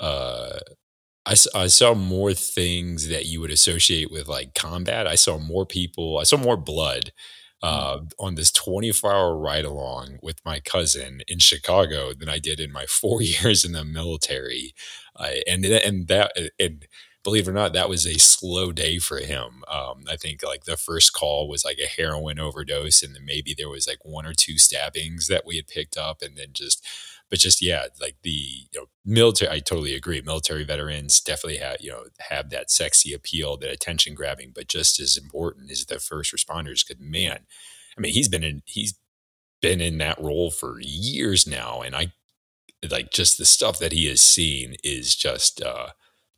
[0.00, 0.58] uh,
[1.26, 5.06] I, I saw more things that you would associate with like combat.
[5.06, 6.18] I saw more people.
[6.18, 7.12] I saw more blood
[7.62, 7.68] mm.
[7.68, 12.60] uh, on this 24 hour ride along with my cousin in Chicago than I did
[12.60, 14.74] in my four years in the military.
[15.16, 16.86] Uh, and and that and
[17.24, 19.64] believe it or not, that was a slow day for him.
[19.68, 23.54] Um, I think like the first call was like a heroin overdose, and then maybe
[23.56, 26.86] there was like one or two stabbings that we had picked up, and then just
[27.30, 29.50] but just yeah, like the you know military.
[29.50, 30.20] I totally agree.
[30.20, 34.52] Military veterans definitely have you know have that sexy appeal, that attention grabbing.
[34.54, 36.86] But just as important is the first responders.
[36.86, 37.40] Because man,
[37.96, 38.94] I mean, he's been in he's
[39.62, 42.12] been in that role for years now, and I
[42.90, 45.62] like just the stuff that he has seen is just.
[45.62, 45.88] uh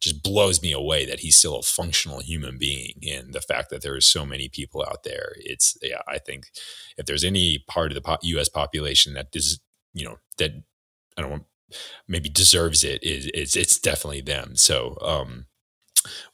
[0.01, 3.83] just blows me away that he's still a functional human being and the fact that
[3.83, 6.49] there are so many people out there it's yeah i think
[6.99, 9.61] if there's any part of the us population that is
[9.97, 10.53] you know that
[11.17, 11.45] I don't want
[12.07, 14.55] maybe deserves it is it's it's definitely them.
[14.57, 15.47] So um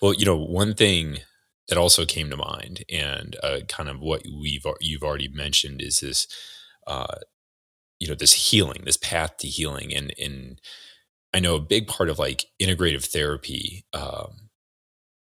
[0.03, 1.19] well, you know, one thing
[1.69, 6.01] that also came to mind and uh, kind of what we've you've already mentioned is
[6.01, 6.27] this
[6.87, 7.17] uh
[8.01, 10.61] you know this healing, this path to healing and and
[11.35, 14.51] I know a big part of like integrative therapy um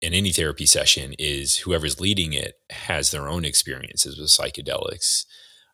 [0.02, 5.26] in any therapy session is whoever's leading it has their own experiences with psychedelics.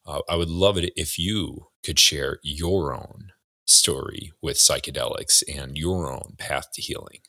[0.06, 3.32] Uh, I would love it if you could share your own
[3.66, 7.20] story with psychedelics and your own path to healing.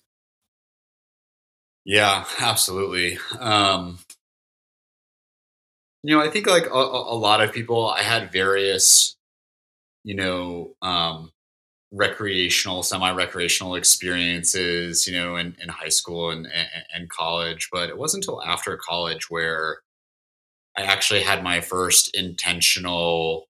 [1.84, 3.18] Yeah, absolutely.
[3.38, 3.98] Um,
[6.02, 9.16] you know, I think like a, a, lot of people, I had various,
[10.04, 11.32] you know, um,
[11.90, 17.68] recreational, semi-recreational experiences, you know, in, in high school and, and, and college.
[17.72, 19.78] But it wasn't until after college where
[20.76, 23.48] I actually had my first intentional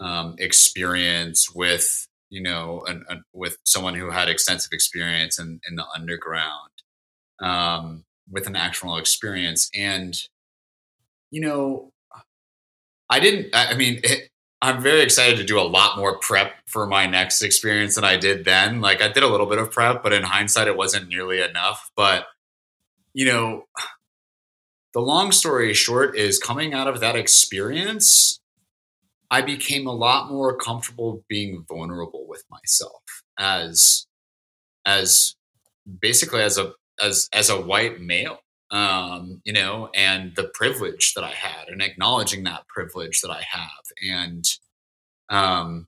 [0.00, 5.84] um, experience with you know an, with someone who had extensive experience in, in the
[5.94, 6.70] underground
[7.40, 10.16] um, with an actual experience and
[11.30, 11.92] you know
[13.08, 14.30] i didn't i, I mean it,
[14.62, 18.16] i'm very excited to do a lot more prep for my next experience than i
[18.16, 18.80] did then.
[18.80, 21.90] Like i did a little bit of prep but in hindsight it wasn't nearly enough.
[21.96, 22.26] But
[23.12, 23.64] you know
[24.94, 28.40] the long story short is coming out of that experience
[29.30, 33.02] I became a lot more comfortable being vulnerable with myself
[33.38, 34.06] as
[34.86, 35.34] as
[36.00, 38.38] basically as a as as a white male
[38.70, 43.42] um, you know, and the privilege that I had, and acknowledging that privilege that I
[43.48, 43.68] have,
[44.06, 44.44] and
[45.30, 45.86] um,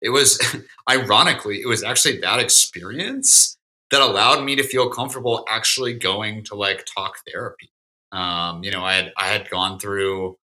[0.00, 0.40] it was
[0.90, 3.56] ironically, it was actually that experience
[3.90, 7.70] that allowed me to feel comfortable actually going to like talk therapy.
[8.12, 10.36] Um, you know, I had I had gone through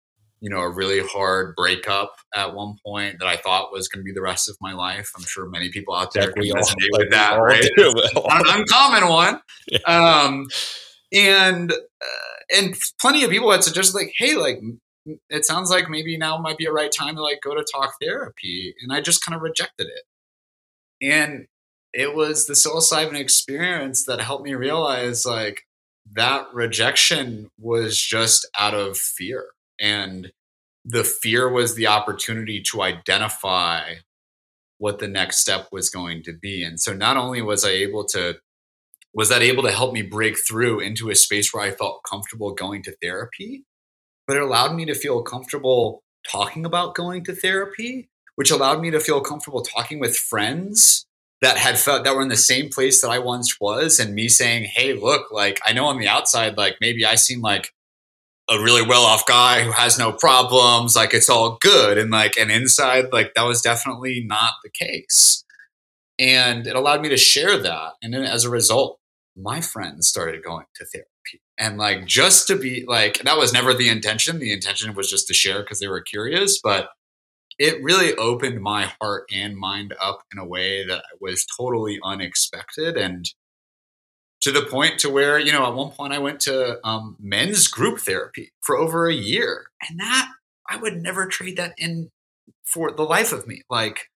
[0.40, 4.04] you know, a really hard breakup at one point that I thought was going to
[4.04, 5.12] be the rest of my life.
[5.16, 7.62] I'm sure many people out there can resonate with that, right?
[7.76, 9.40] An uncommon one.
[9.68, 9.78] Yeah.
[9.86, 10.46] Um,
[11.12, 14.60] and uh, and plenty of people had suggested like, hey, like
[15.28, 17.94] it sounds like maybe now might be a right time to like go to talk
[18.00, 20.02] therapy, and I just kind of rejected it.
[21.02, 21.46] And
[21.92, 25.62] it was the psilocybin experience that helped me realize like
[26.12, 29.46] that rejection was just out of fear.
[29.80, 30.32] And
[30.84, 33.94] the fear was the opportunity to identify
[34.78, 36.62] what the next step was going to be.
[36.62, 38.38] And so not only was I able to
[39.12, 42.52] was that able to help me break through into a space where I felt comfortable
[42.52, 43.64] going to therapy,
[44.26, 48.90] but it allowed me to feel comfortable talking about going to therapy, which allowed me
[48.90, 51.06] to feel comfortable talking with friends
[51.42, 54.28] that had felt that were in the same place that I once was and me
[54.28, 57.72] saying, "Hey, look, like I know on the outside like maybe I seem like
[58.50, 62.50] a really well-off guy who has no problems, like it's all good." And like and
[62.50, 65.44] inside like that was definitely not the case.
[66.18, 67.94] And it allowed me to share that.
[68.02, 68.99] And then as a result,
[69.42, 71.42] my friends started going to therapy.
[71.58, 74.38] And like just to be like that was never the intention.
[74.38, 76.90] The intention was just to share because they were curious, but
[77.58, 82.96] it really opened my heart and mind up in a way that was totally unexpected
[82.96, 83.26] and
[84.40, 87.68] to the point to where you know at one point i went to um, men's
[87.68, 90.30] group therapy for over a year and that
[90.68, 92.10] i would never trade that in
[92.64, 94.08] for the life of me like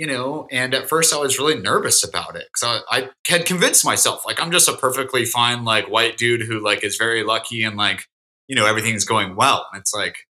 [0.00, 3.44] you know and at first i was really nervous about it because I, I had
[3.44, 7.22] convinced myself like i'm just a perfectly fine like white dude who like is very
[7.22, 8.06] lucky and like
[8.50, 9.68] you know everything's going well.
[9.72, 10.26] And it's like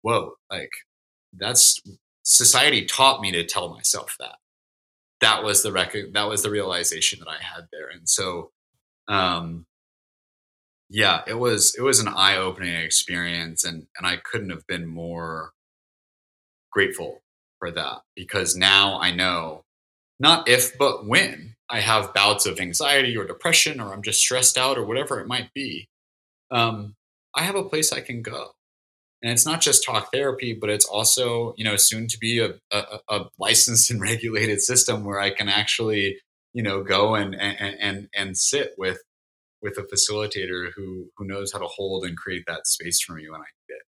[0.00, 0.70] whoa like
[1.34, 1.80] that's
[2.22, 4.36] society taught me to tell myself that.
[5.20, 7.88] That was the rec- that was the realization that I had there.
[7.88, 8.50] And so
[9.08, 9.66] um
[10.88, 15.52] yeah it was it was an eye-opening experience and and I couldn't have been more
[16.72, 17.23] grateful
[17.64, 19.62] for that because now I know
[20.20, 24.58] not if but when I have bouts of anxiety or depression or I'm just stressed
[24.58, 25.88] out or whatever it might be
[26.50, 26.94] um
[27.34, 28.50] I have a place I can go.
[29.22, 32.54] And it's not just talk therapy but it's also you know soon to be a,
[32.70, 36.18] a, a licensed and regulated system where i can actually
[36.52, 38.98] you know go and and and, and sit with
[39.62, 43.26] with a facilitator who who knows how to hold and create that space for me
[43.30, 43.82] when i need it.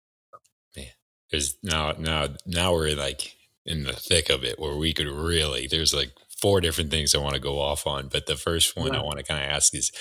[0.78, 0.94] Man,
[1.32, 5.68] there's now now now we're like in the thick of it where we could really
[5.68, 8.94] there's like four different things i want to go off on but the first one
[8.94, 9.92] i want to kind of ask is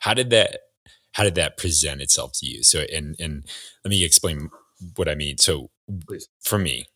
[0.00, 0.60] how did that
[1.12, 3.44] how did that present itself to you so and and
[3.84, 4.48] let me explain
[4.96, 5.38] what I mean.
[5.38, 5.70] So
[6.06, 6.28] Please.
[6.42, 6.86] for me,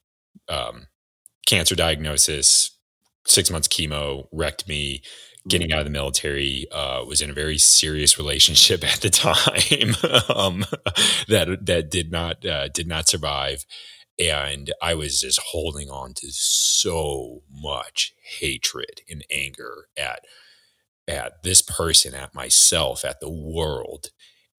[0.49, 0.87] um,
[1.47, 2.77] cancer diagnosis,
[3.27, 5.03] six months chemo wrecked me.
[5.47, 9.95] Getting out of the military, uh, was in a very serious relationship at the time
[10.35, 10.65] um,
[11.29, 13.67] that that did not uh, did not survive,
[14.19, 20.21] and I was just holding on to so much hatred and anger at
[21.07, 24.09] at this person, at myself, at the world,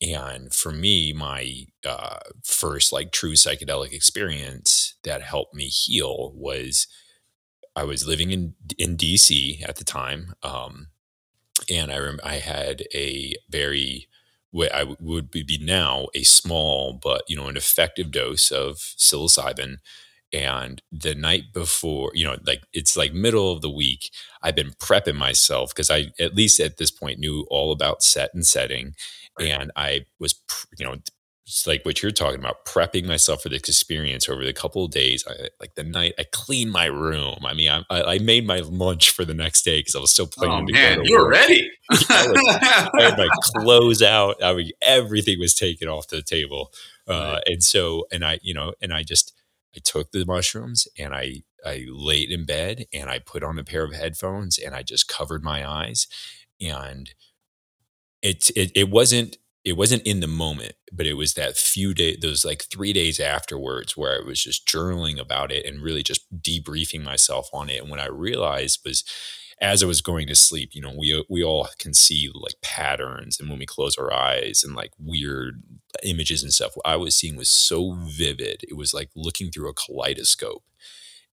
[0.02, 6.88] and for me, my uh, first like true psychedelic experience that helped me heal was
[7.76, 10.88] I was living in in DC at the time, um,
[11.70, 14.08] and I rem- I had a very
[14.56, 19.78] what I would be now a small but you know an effective dose of psilocybin.
[20.34, 24.72] And the night before, you know, like it's like middle of the week, I've been
[24.72, 28.96] prepping myself because I, at least at this point, knew all about set and setting
[29.40, 29.50] Right.
[29.50, 30.36] And I was,
[30.78, 30.96] you know,
[31.46, 34.92] it's like what you're talking about, prepping myself for this experience over the couple of
[34.92, 35.24] days.
[35.30, 37.38] I, like the night, I cleaned my room.
[37.46, 40.26] I mean, I, I made my lunch for the next day because I was still
[40.26, 41.70] planning oh, to man, go to you were ready.
[41.92, 42.60] I, was,
[42.98, 44.44] I, had my clothes out.
[44.44, 46.74] I mean, everything was taken off the table.
[47.08, 47.44] Uh, right.
[47.46, 49.32] And so, and I, you know, and I just,
[49.76, 53.64] I took the mushrooms and I, I laid in bed and I put on a
[53.64, 56.08] pair of headphones and I just covered my eyes
[56.60, 57.14] and
[58.22, 62.20] it, it it wasn't it wasn't in the moment, but it was that few days,
[62.22, 66.22] those like three days afterwards, where I was just journaling about it and really just
[66.42, 67.82] debriefing myself on it.
[67.82, 69.04] And what I realized was,
[69.60, 72.62] as I was going to sleep, you know, we uh, we all can see like
[72.62, 75.64] patterns, and when we close our eyes, and like weird
[76.04, 76.74] images and stuff.
[76.76, 80.64] What I was seeing was so vivid; it was like looking through a kaleidoscope.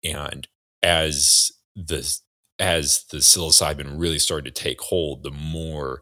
[0.06, 0.48] And
[0.82, 2.18] as the
[2.60, 6.02] as the psilocybin really started to take hold, the more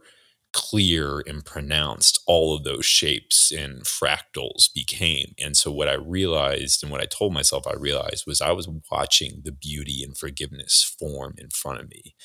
[0.54, 5.34] clear and pronounced all of those shapes and fractals became.
[5.40, 8.68] And so, what I realized and what I told myself I realized was I was
[8.92, 12.16] watching the beauty and forgiveness form in front of me.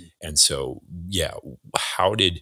[0.00, 0.10] Mm.
[0.22, 1.34] And so, yeah,
[1.76, 2.40] how did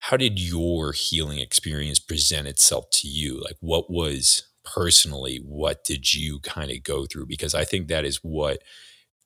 [0.00, 3.40] how did your healing experience present itself to you?
[3.40, 7.26] Like, what was personally, what did you kind of go through?
[7.26, 8.62] Because I think that is what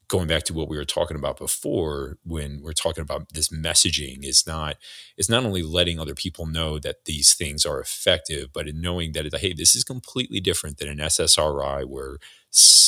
[0.09, 4.24] going back to what we were talking about before when we're talking about this messaging
[4.24, 4.76] is not
[5.16, 9.12] it's not only letting other people know that these things are effective but in knowing
[9.12, 12.18] that hey this is completely different than an SSRI where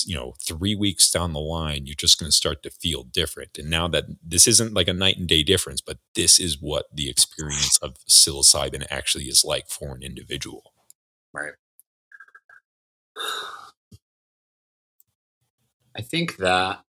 [0.06, 3.58] you know 3 weeks down the line you're just going to start to feel different.
[3.58, 6.86] And now that this isn't like a night and day difference but this is what
[6.92, 10.72] the experience of psilocybin actually is like for an individual.
[11.32, 11.52] Right.
[15.96, 16.80] I think that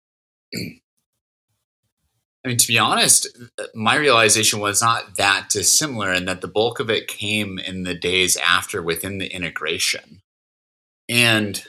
[0.54, 3.28] I mean, to be honest,
[3.76, 7.96] my realization was not that dissimilar, and that the bulk of it came in the
[7.96, 10.22] days after within the integration.
[11.10, 11.64] And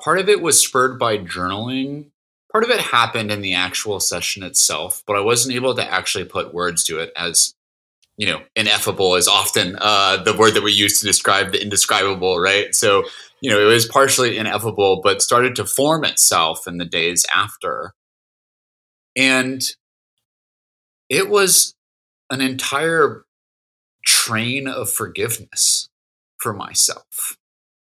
[0.00, 2.06] part of it was spurred by journaling.
[2.50, 6.24] Part of it happened in the actual session itself, but I wasn't able to actually
[6.24, 7.54] put words to it as,
[8.16, 12.38] you know, ineffable is often uh, the word that we use to describe the indescribable,
[12.38, 12.74] right?
[12.74, 13.04] So
[13.44, 17.92] you know, it was partially ineffable, but started to form itself in the days after.
[19.14, 19.62] And
[21.10, 21.74] it was
[22.30, 23.26] an entire
[24.06, 25.90] train of forgiveness
[26.38, 27.36] for myself,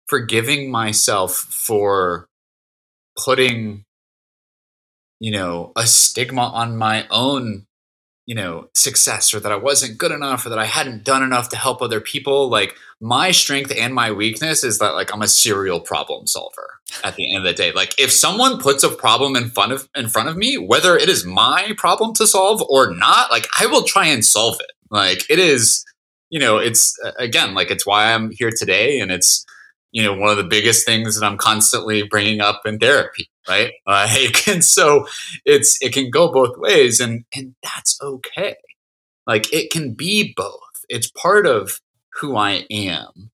[0.09, 2.27] forgiving myself for
[3.17, 3.85] putting,
[5.21, 7.67] you know, a stigma on my own
[8.27, 11.49] you know success or that i wasn't good enough or that i hadn't done enough
[11.49, 15.27] to help other people like my strength and my weakness is that like i'm a
[15.27, 17.71] serial problem solver at the end of the day.
[17.71, 21.09] Like if someone puts a problem in front of in front of me whether it
[21.09, 24.71] is my problem to solve or not like i will try and solve it.
[24.89, 25.83] Like it is
[26.29, 29.45] you know it's again like it's why i'm here today and it's
[29.91, 33.73] you know one of the biggest things that i'm constantly bringing up in therapy right?
[33.87, 35.07] Like and so
[35.45, 38.55] it's it can go both ways and and that's okay.
[39.25, 40.61] Like it can be both.
[40.89, 41.79] It's part of
[42.19, 43.31] who i am.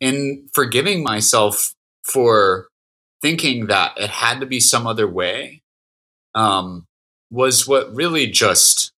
[0.00, 2.68] And forgiving myself for
[3.22, 5.62] thinking that it had to be some other way
[6.34, 6.86] um,
[7.30, 8.92] was what really just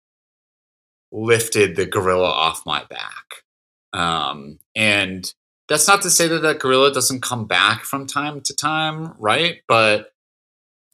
[1.13, 3.45] lifted the gorilla off my back.
[3.93, 5.33] Um, and
[5.69, 9.61] that's not to say that that gorilla doesn't come back from time to time right?
[9.69, 10.11] But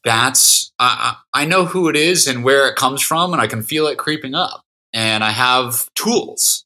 [0.03, 3.63] that's I, I know who it is and where it comes from and i can
[3.63, 4.61] feel it creeping up.
[4.93, 6.65] And i have tools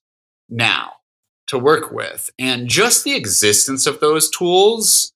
[0.50, 0.94] now
[1.48, 2.30] to work with.
[2.38, 5.14] And just the existence of those tools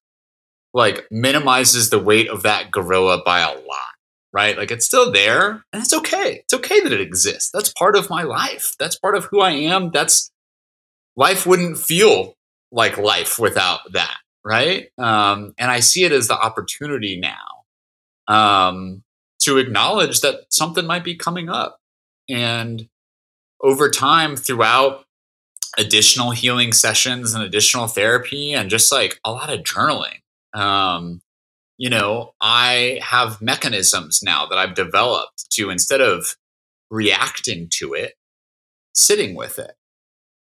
[0.73, 3.77] like minimizes the weight of that gorilla by a lot
[4.33, 4.57] right?
[4.57, 6.39] Like it's still there and it's okay.
[6.43, 7.51] It's okay that it exists.
[7.53, 8.75] That's part of my life.
[8.79, 9.91] That's part of who i am.
[9.91, 10.31] That's
[11.17, 12.35] life wouldn't feel
[12.71, 14.87] like life without that right?
[14.97, 17.60] Um, and i see it as the opportunity now
[18.31, 19.03] um,
[19.41, 21.79] to acknowledge that something might be coming up.
[22.29, 22.87] And
[23.61, 25.03] over time, throughout
[25.77, 30.19] additional healing sessions and additional therapy, and just like a lot of journaling,
[30.53, 31.21] um,
[31.77, 36.35] you know, I have mechanisms now that I've developed to instead of
[36.89, 38.13] reacting to it,
[38.93, 39.71] sitting with it.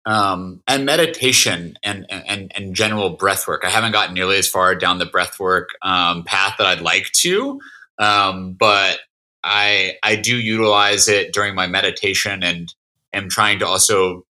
[0.07, 3.63] Um, and meditation and, and and general breath work.
[3.63, 7.13] I haven't gotten nearly as far down the breath work um, path that I'd like
[7.17, 7.61] to,
[7.99, 8.99] um, but
[9.45, 12.73] I I do utilize it during my meditation and
[13.13, 14.25] am trying to also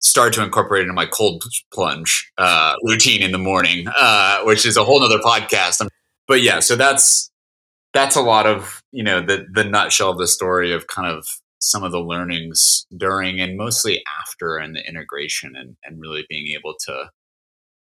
[0.00, 1.42] start to incorporate it into my cold
[1.72, 5.86] plunge uh, routine in the morning, uh, which is a whole nother podcast.
[6.28, 7.30] But yeah, so that's
[7.92, 11.26] that's a lot of you know the the nutshell of the story of kind of
[11.58, 16.48] some of the learnings during and mostly after and the integration and, and really being
[16.48, 17.10] able to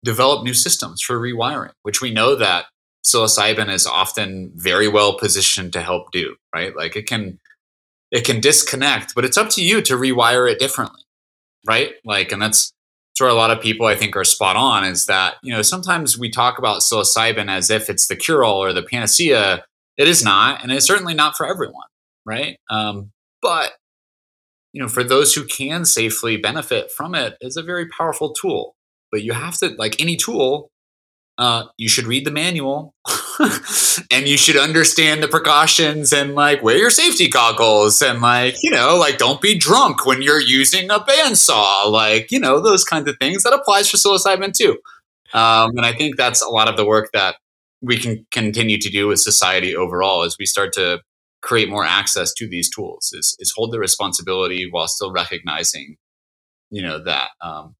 [0.05, 2.66] develop new systems for rewiring, which we know that
[3.05, 6.76] psilocybin is often very well positioned to help do, right?
[6.76, 7.38] Like it can
[8.11, 11.03] it can disconnect, but it's up to you to rewire it differently,
[11.66, 11.92] right?
[12.05, 12.72] Like, and that's
[13.18, 16.18] where a lot of people I think are spot on is that, you know, sometimes
[16.18, 19.64] we talk about psilocybin as if it's the cure all or the panacea.
[19.96, 21.86] It is not, and it's certainly not for everyone,
[22.26, 22.59] right?
[22.68, 23.72] Um, but
[24.72, 28.74] you know, for those who can safely benefit from it, is a very powerful tool.
[29.11, 30.70] But you have to, like any tool,
[31.43, 32.95] uh, you should read the manual
[34.12, 38.70] and you should understand the precautions and like wear your safety goggles and like you
[38.70, 43.09] know like don't be drunk when you're using a bandsaw like you know those kinds
[43.09, 43.43] of things.
[43.43, 44.78] That applies for psilocybin too.
[45.34, 47.36] Um, and i think that's a lot of the work that
[47.80, 51.01] we can continue to do with society overall as we start to
[51.40, 55.97] create more access to these tools is, is hold the responsibility while still recognizing
[56.70, 57.74] you know that um,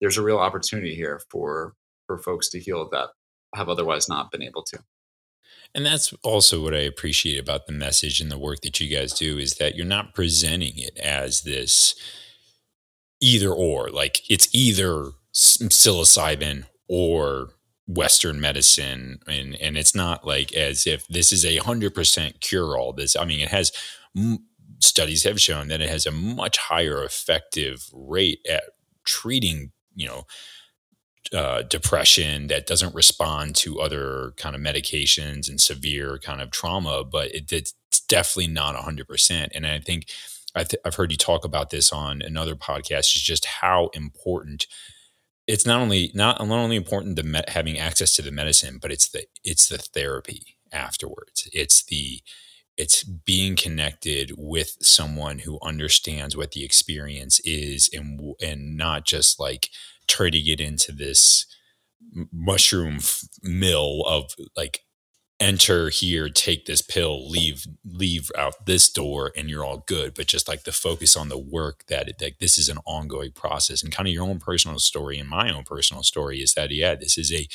[0.00, 1.74] there's a real opportunity here for
[2.06, 3.10] for folks to heal that
[3.54, 4.78] have otherwise not been able to.
[5.74, 9.12] And that's also what I appreciate about the message and the work that you guys
[9.12, 11.94] do is that you're not presenting it as this
[13.20, 17.50] either or, like it's either mm, psilocybin or
[17.86, 22.78] Western medicine, and and it's not like as if this is a hundred percent cure
[22.78, 22.92] all.
[22.92, 23.72] This, I mean, it has
[24.80, 28.64] studies have shown that it has a much higher effective rate at
[29.04, 30.24] treating, you know,
[31.32, 37.04] uh, depression that doesn't respond to other kind of medications and severe kind of trauma,
[37.04, 37.74] but it, it's
[38.08, 39.48] definitely not 100%.
[39.54, 40.06] And I think
[40.54, 44.66] I have heard you talk about this on another podcast, is just how important
[45.46, 48.90] it's not only not, not only important the me- having access to the medicine, but
[48.90, 51.48] it's the it's the therapy afterwards.
[51.52, 52.20] It's the
[52.76, 59.38] it's being connected with someone who understands what the experience is and and not just
[59.38, 59.70] like
[60.08, 61.46] try to get into this
[62.32, 64.80] mushroom f- mill of like
[65.40, 70.28] enter here take this pill leave leave out this door and you're all good but
[70.28, 73.92] just like the focus on the work that like this is an ongoing process and
[73.92, 77.18] kind of your own personal story and my own personal story is that yeah this
[77.18, 77.48] is a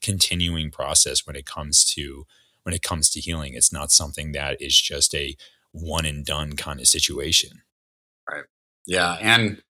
[0.00, 2.24] continuing process when it comes to
[2.64, 3.54] when it comes to healing.
[3.54, 5.36] It's not something that is just a
[5.70, 7.62] one and done kind of situation.
[8.28, 8.44] Right.
[8.86, 9.16] Yeah.
[9.20, 9.62] And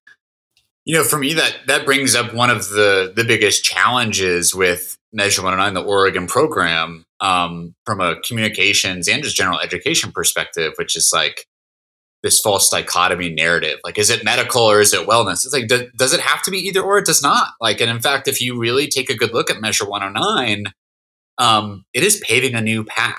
[0.85, 4.99] you know, for me that that brings up one of the the biggest challenges with
[5.13, 10.97] Measure 109, the Oregon program, um, from a communications and just general education perspective, which
[10.97, 11.47] is like
[12.23, 13.79] this false dichotomy narrative.
[13.85, 15.45] Like, is it medical or is it wellness?
[15.45, 16.99] It's like, do, does it have to be either or?
[16.99, 17.49] It does not.
[17.61, 20.65] Like, and in fact, if you really take a good look at Measure 109,
[21.37, 23.19] um, it is paving a new path.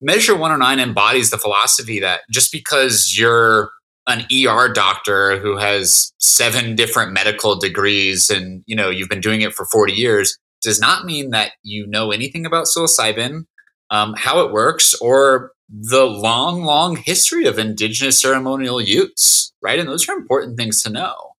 [0.00, 3.70] Measure 109 embodies the philosophy that just because you're
[4.06, 9.40] an ER doctor who has seven different medical degrees and you know you've been doing
[9.40, 13.44] it for 40 years does not mean that you know anything about psilocybin,
[13.90, 19.78] um, how it works, or the long, long history of indigenous ceremonial use, right?
[19.78, 21.32] And those are important things to know,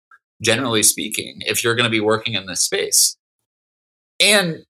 [0.42, 3.16] generally speaking, if you're going to be working in this space.
[4.20, 4.64] And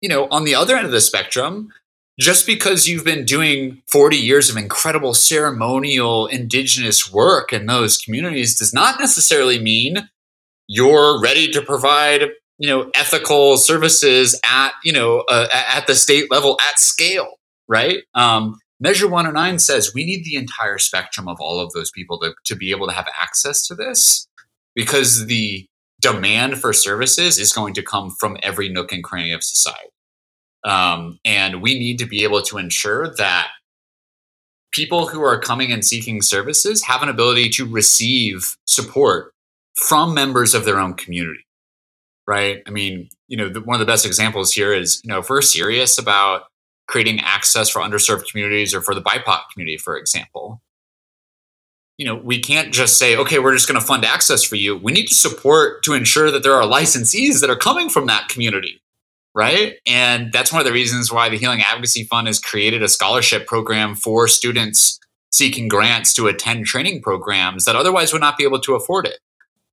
[0.00, 1.72] you know, on the other end of the spectrum,
[2.20, 8.58] just because you've been doing 40 years of incredible ceremonial indigenous work in those communities
[8.58, 10.08] does not necessarily mean
[10.68, 12.22] you're ready to provide
[12.58, 17.38] you know ethical services at you know uh, at the state level at scale
[17.72, 18.02] right?
[18.14, 22.34] Um, measure 109 says we need the entire spectrum of all of those people to,
[22.44, 24.28] to be able to have access to this
[24.74, 25.66] because the
[26.00, 29.88] demand for services is going to come from every nook and cranny of society
[30.64, 33.48] um, and we need to be able to ensure that
[34.72, 39.32] people who are coming and seeking services have an ability to receive support
[39.74, 41.44] from members of their own community.
[42.26, 42.62] Right.
[42.66, 45.28] I mean, you know, the, one of the best examples here is, you know, if
[45.28, 46.44] we're serious about
[46.86, 50.62] creating access for underserved communities or for the BIPOC community, for example,
[51.98, 54.76] you know, we can't just say, okay, we're just going to fund access for you.
[54.76, 58.28] We need to support to ensure that there are licensees that are coming from that
[58.28, 58.81] community
[59.34, 59.74] right?
[59.86, 63.46] And that's one of the reasons why the Healing Advocacy Fund has created a scholarship
[63.46, 64.98] program for students
[65.30, 69.18] seeking grants to attend training programs that otherwise would not be able to afford it.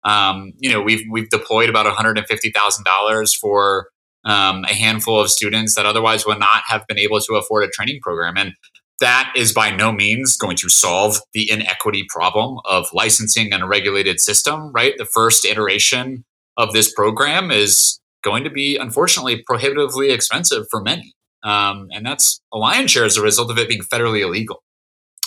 [0.05, 3.89] Um, you know, we've we've deployed about one hundred and fifty thousand dollars for
[4.23, 7.67] um, a handful of students that otherwise would not have been able to afford a
[7.67, 8.53] training program, and
[9.01, 13.67] that is by no means going to solve the inequity problem of licensing and a
[13.67, 14.71] regulated system.
[14.71, 16.23] Right, the first iteration
[16.55, 21.13] of this program is going to be unfortunately prohibitively expensive for many.
[21.43, 24.63] Um, and that's a lion's share as a result of it being federally illegal.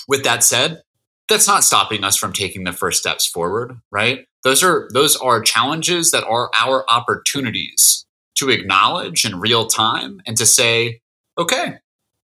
[0.09, 0.83] With that said,
[1.29, 4.27] that's not stopping us from taking the first steps forward, right?
[4.45, 10.37] Those are those are challenges that are our opportunities to acknowledge in real time and
[10.37, 11.01] to say,
[11.39, 11.77] okay,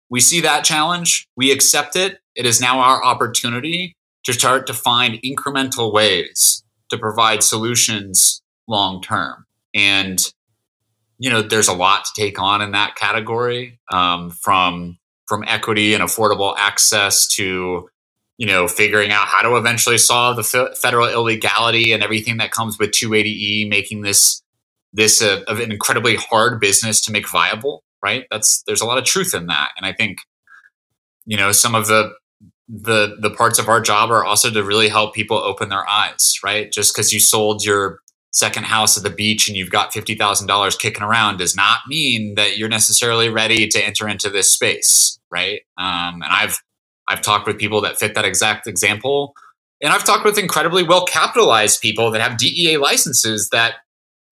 [0.10, 2.20] we see that challenge, we accept it.
[2.36, 9.02] It is now our opportunity to start to find incremental ways to provide solutions long
[9.02, 9.46] term.
[9.74, 10.20] And
[11.20, 14.98] you know, there's a lot to take on in that category, um, from
[15.28, 17.90] from equity and affordable access to
[18.38, 22.78] you know figuring out how to eventually solve the federal illegality and everything that comes
[22.80, 24.42] with 280E, making this
[24.94, 27.84] this a, an incredibly hard business to make viable.
[28.04, 28.26] Right?
[28.32, 30.20] That's there's a lot of truth in that, and I think
[31.26, 32.14] you know some of the
[32.70, 36.38] the the parts of our job are also to really help people open their eyes
[36.44, 38.02] right just because you sold your
[38.38, 42.58] second house at the beach and you've got $50,000 kicking around does not mean that
[42.58, 45.62] you're necessarily ready to enter into this space, right?
[45.78, 46.62] Um, and I've
[47.10, 49.34] I've talked with people that fit that exact example,
[49.82, 53.76] and I've talked with incredibly well capitalized people that have DEA licenses that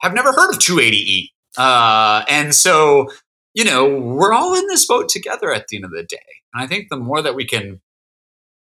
[0.01, 1.29] have never heard of 280E.
[1.57, 3.07] Uh, and so,
[3.53, 6.17] you know, we're all in this boat together at the end of the day.
[6.53, 7.81] And I think the more that we can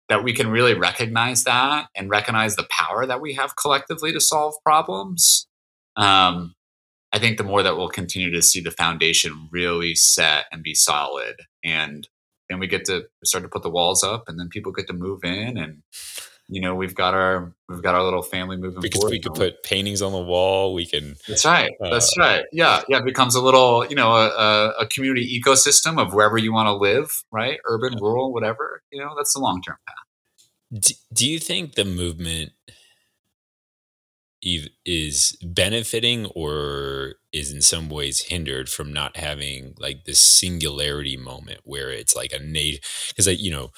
[0.09, 4.21] that we can really recognize that and recognize the power that we have collectively to
[4.21, 5.47] solve problems,
[5.97, 6.53] um,
[7.13, 10.73] I think the more that we'll continue to see the foundation really set and be
[10.73, 12.07] solid, and
[12.49, 14.93] then we get to start to put the walls up, and then people get to
[14.93, 15.83] move in, and
[16.49, 19.11] you know we've got our we've got our little family moving because forward.
[19.11, 20.73] we could put paintings on the wall.
[20.73, 21.15] We can.
[21.27, 21.71] That's right.
[21.81, 22.43] Uh, That's right.
[22.51, 22.99] Yeah, yeah.
[22.99, 26.73] It becomes a little, you know, a, a community ecosystem of wherever you want to
[26.73, 27.59] live, right?
[27.65, 27.99] Urban, yeah.
[28.01, 28.83] rural, whatever.
[28.91, 29.96] You know, that's the long term path.
[30.71, 32.51] Do, do you think the movement
[34.85, 41.59] is benefiting or is in some ways hindered from not having like this singularity moment
[41.63, 43.71] where it's like a nation because like you know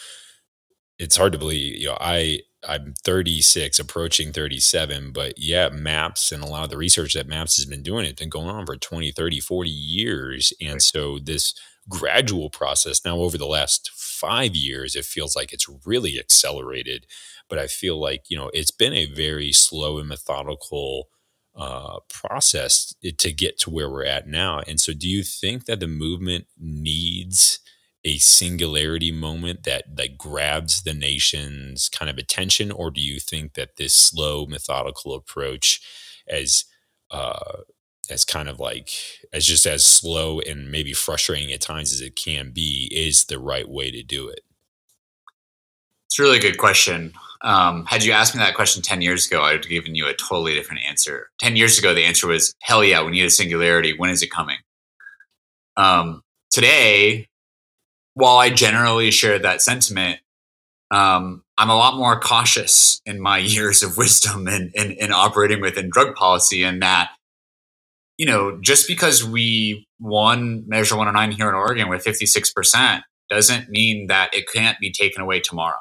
[0.97, 6.43] it's hard to believe you know I I'm 36 approaching 37 but yeah MAPS and
[6.43, 8.75] a lot of the research that MAPS has been doing it been going on for
[8.75, 10.53] 20 30 40 years.
[10.61, 11.53] And so this
[11.87, 13.89] gradual process now over the last
[14.19, 17.05] 5 years it feels like it's really accelerated
[17.49, 21.09] but I feel like you know it's been a very slow and methodical
[21.55, 24.61] uh, process to get to where we're at now.
[24.67, 27.59] And so, do you think that the movement needs
[28.05, 33.55] a singularity moment that like grabs the nation's kind of attention, or do you think
[33.55, 35.81] that this slow, methodical approach,
[36.29, 36.65] as
[37.11, 37.57] uh,
[38.09, 38.91] as kind of like
[39.31, 43.39] as just as slow and maybe frustrating at times as it can be, is the
[43.39, 44.41] right way to do it?
[46.05, 47.13] It's a really good question.
[47.41, 50.07] Um, had you asked me that question 10 years ago, I would have given you
[50.07, 51.29] a totally different answer.
[51.39, 53.97] 10 years ago, the answer was, hell yeah, we need a singularity.
[53.97, 54.57] When is it coming?
[55.77, 57.27] Um, today,
[58.15, 60.19] while I generally share that sentiment,
[60.91, 65.11] um, I'm a lot more cautious in my years of wisdom and in, in, in,
[65.11, 67.11] operating within drug policy and that,
[68.19, 74.07] you know, just because we won Measure 109 here in Oregon with 56% doesn't mean
[74.07, 75.79] that it can't be taken away tomorrow.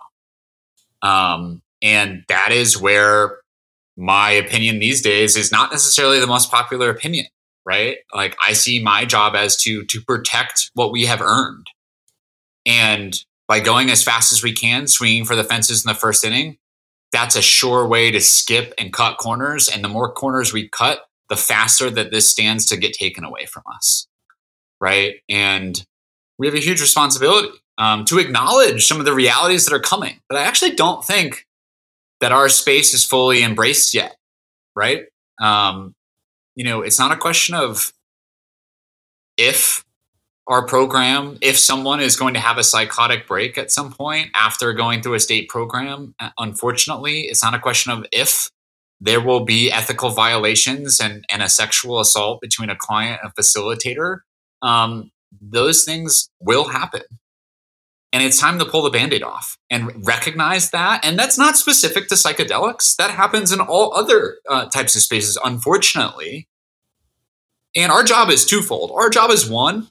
[1.02, 3.38] Um, and that is where
[3.96, 7.26] my opinion these days is not necessarily the most popular opinion,
[7.66, 7.96] right?
[8.14, 11.66] Like I see my job as to to protect what we have earned.
[12.64, 13.18] And
[13.48, 16.58] by going as fast as we can, swinging for the fences in the first inning,
[17.10, 19.68] that's a sure way to skip and cut corners.
[19.68, 23.46] And the more corners we cut, the faster that this stands to get taken away
[23.46, 24.06] from us.
[24.80, 25.16] Right.
[25.28, 25.84] And
[26.38, 30.20] we have a huge responsibility um, to acknowledge some of the realities that are coming.
[30.28, 31.46] But I actually don't think
[32.20, 34.16] that our space is fully embraced yet,
[34.74, 35.04] right?
[35.40, 35.94] Um,
[36.56, 37.92] you know, it's not a question of
[39.36, 39.84] if
[40.48, 44.72] our program, if someone is going to have a psychotic break at some point after
[44.72, 48.50] going through a state program, uh, unfortunately, it's not a question of if
[49.00, 53.40] there will be ethical violations and, and a sexual assault between a client and a
[53.40, 54.20] facilitator.
[54.62, 57.02] Um, those things will happen.
[58.12, 61.04] And it's time to pull the band-aid off and recognize that.
[61.04, 62.96] And that's not specific to psychedelics.
[62.96, 66.48] That happens in all other uh, types of spaces unfortunately.
[67.76, 68.92] And our job is twofold.
[68.92, 69.88] Our job is one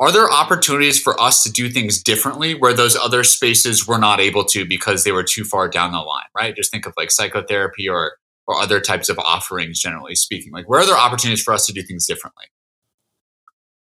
[0.00, 4.18] are there opportunities for us to do things differently where those other spaces were not
[4.18, 6.56] able to because they were too far down the line right?
[6.56, 10.52] Just think of like psychotherapy or or other types of offerings generally speaking.
[10.52, 12.46] Like where are there opportunities for us to do things differently?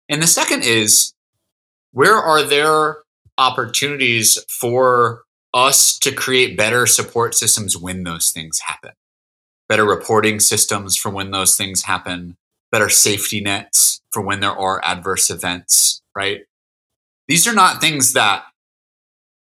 [0.10, 1.14] And the second is
[1.94, 2.98] where are there
[3.38, 8.92] opportunities for us to create better support systems when those things happen,
[9.68, 12.36] better reporting systems for when those things happen,
[12.72, 16.42] better safety nets for when there are adverse events, right?
[17.28, 18.44] These are not things that,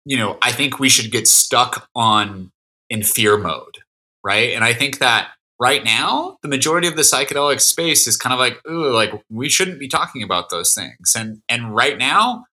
[0.05, 2.51] you know, I think we should get stuck on
[2.89, 3.79] in fear mode,
[4.23, 4.53] right?
[4.53, 8.39] And I think that right now, the majority of the psychedelic space is kind of
[8.39, 11.13] like, ooh, like we shouldn't be talking about those things.
[11.15, 12.45] And and right now,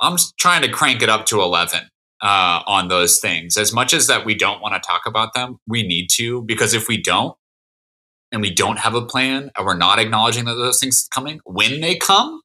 [0.00, 1.80] I'm trying to crank it up to 11
[2.22, 3.56] uh, on those things.
[3.56, 6.74] As much as that we don't want to talk about them, we need to because
[6.74, 7.36] if we don't,
[8.32, 11.80] and we don't have a plan, and we're not acknowledging that those things coming, when
[11.80, 12.40] they come,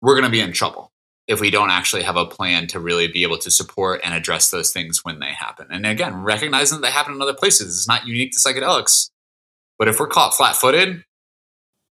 [0.00, 0.92] we're going to be in trouble
[1.26, 4.50] if we don't actually have a plan to really be able to support and address
[4.50, 5.66] those things when they happen.
[5.70, 9.10] And again, recognizing that they happen in other places is not unique to psychedelics.
[9.78, 11.04] But if we're caught flat footed,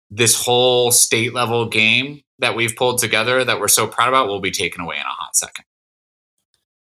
[0.10, 4.40] this whole state level game that we've pulled together that we're so proud about will
[4.40, 5.66] be taken away in a hot second.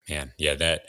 [0.08, 0.86] Man, yeah, that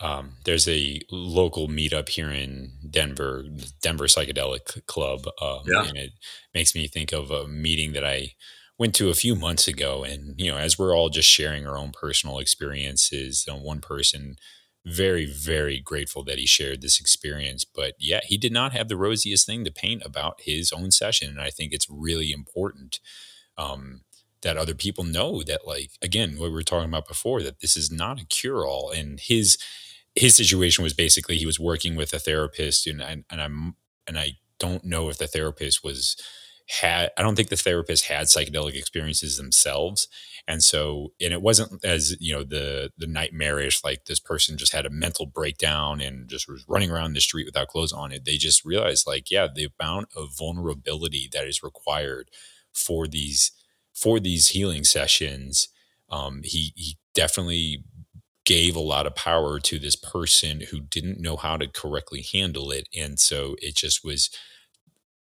[0.00, 3.44] um, there's a local meetup here in Denver,
[3.80, 5.84] Denver Psychedelic Club, um, yeah.
[5.84, 6.10] and it
[6.52, 8.32] makes me think of a meeting that I
[8.78, 10.04] went to a few months ago.
[10.04, 14.36] And you know, as we're all just sharing our own personal experiences, uh, one person
[14.88, 18.96] very very grateful that he shared this experience but yeah he did not have the
[18.96, 23.00] rosiest thing to paint about his own session and i think it's really important
[23.58, 24.02] um,
[24.42, 27.76] that other people know that like again what we were talking about before that this
[27.76, 29.58] is not a cure all and his
[30.16, 34.32] his situation was basically he was working with a therapist and and I'm and I
[34.58, 36.16] don't know if the therapist was
[36.68, 40.08] had i don't think the therapist had psychedelic experiences themselves.
[40.48, 44.72] And so and it wasn't as you know the the nightmarish like this person just
[44.72, 48.24] had a mental breakdown and just was running around the street without clothes on it.
[48.24, 52.30] They just realized like yeah the amount of vulnerability that is required
[52.72, 53.50] for these
[53.92, 55.68] for these healing sessions
[56.10, 57.82] um, he he definitely
[58.44, 62.70] gave a lot of power to this person who didn't know how to correctly handle
[62.70, 62.88] it.
[62.96, 64.30] And so it just was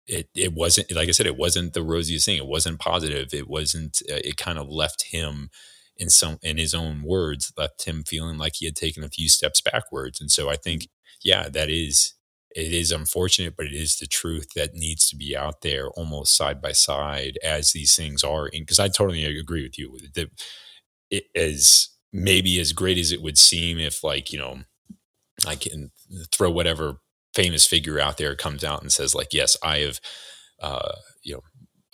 [0.07, 2.39] it it wasn't like I said, it wasn't the rosiest thing.
[2.39, 3.33] It wasn't positive.
[3.33, 4.03] It wasn't.
[4.11, 5.51] Uh, it kind of left him
[5.97, 9.29] in some in his own words left him feeling like he had taken a few
[9.29, 10.21] steps backwards.
[10.21, 10.89] And so I think,
[11.23, 12.15] yeah, that is
[12.55, 16.37] it is unfortunate, but it is the truth that needs to be out there almost
[16.37, 18.49] side by side as these things are.
[18.53, 19.99] Because I totally agree with you.
[20.15, 20.31] That
[21.11, 24.61] it is maybe as great as it would seem if, like you know,
[25.47, 25.91] I can
[26.33, 26.99] throw whatever
[27.35, 30.01] famous figure out there comes out and says like, yes, I have,
[30.61, 31.43] uh, you know,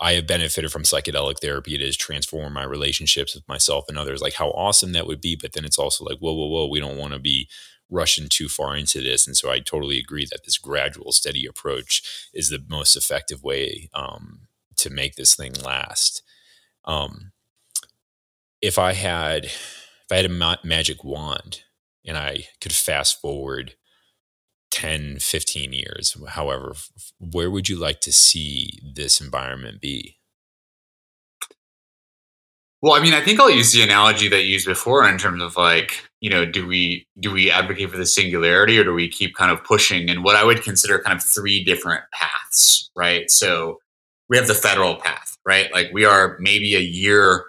[0.00, 1.74] I have benefited from psychedelic therapy.
[1.74, 4.20] It has transformed my relationships with myself and others.
[4.20, 5.36] Like how awesome that would be.
[5.40, 7.48] But then it's also like, whoa, whoa, whoa, we don't want to be
[7.90, 9.26] rushing too far into this.
[9.26, 13.90] And so I totally agree that this gradual, steady approach is the most effective way
[13.94, 14.42] um,
[14.76, 16.22] to make this thing last.
[16.84, 17.32] Um,
[18.60, 21.62] if I had, if I had a ma- magic wand
[22.04, 23.74] and I could fast forward
[24.70, 26.74] 10, 15 years, however,
[27.18, 30.18] where would you like to see this environment be?
[32.80, 35.42] Well, I mean, I think I'll use the analogy that you used before in terms
[35.42, 39.08] of like, you know, do we do we advocate for the singularity or do we
[39.08, 43.30] keep kind of pushing And what I would consider kind of three different paths, right?
[43.30, 43.78] So
[44.28, 45.72] we have the federal path, right?
[45.72, 47.46] Like we are maybe a year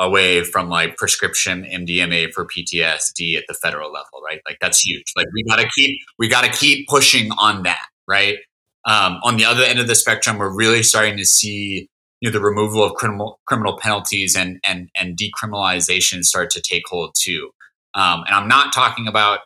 [0.00, 4.40] away from like prescription MDMA for PTSD at the federal level, right?
[4.48, 5.12] Like that's huge.
[5.14, 8.38] Like we got to keep we got to keep pushing on that, right?
[8.86, 11.86] Um, on the other end of the spectrum, we're really starting to see
[12.20, 16.84] you know the removal of criminal criminal penalties and and and decriminalization start to take
[16.88, 17.50] hold too.
[17.94, 19.40] Um, and I'm not talking about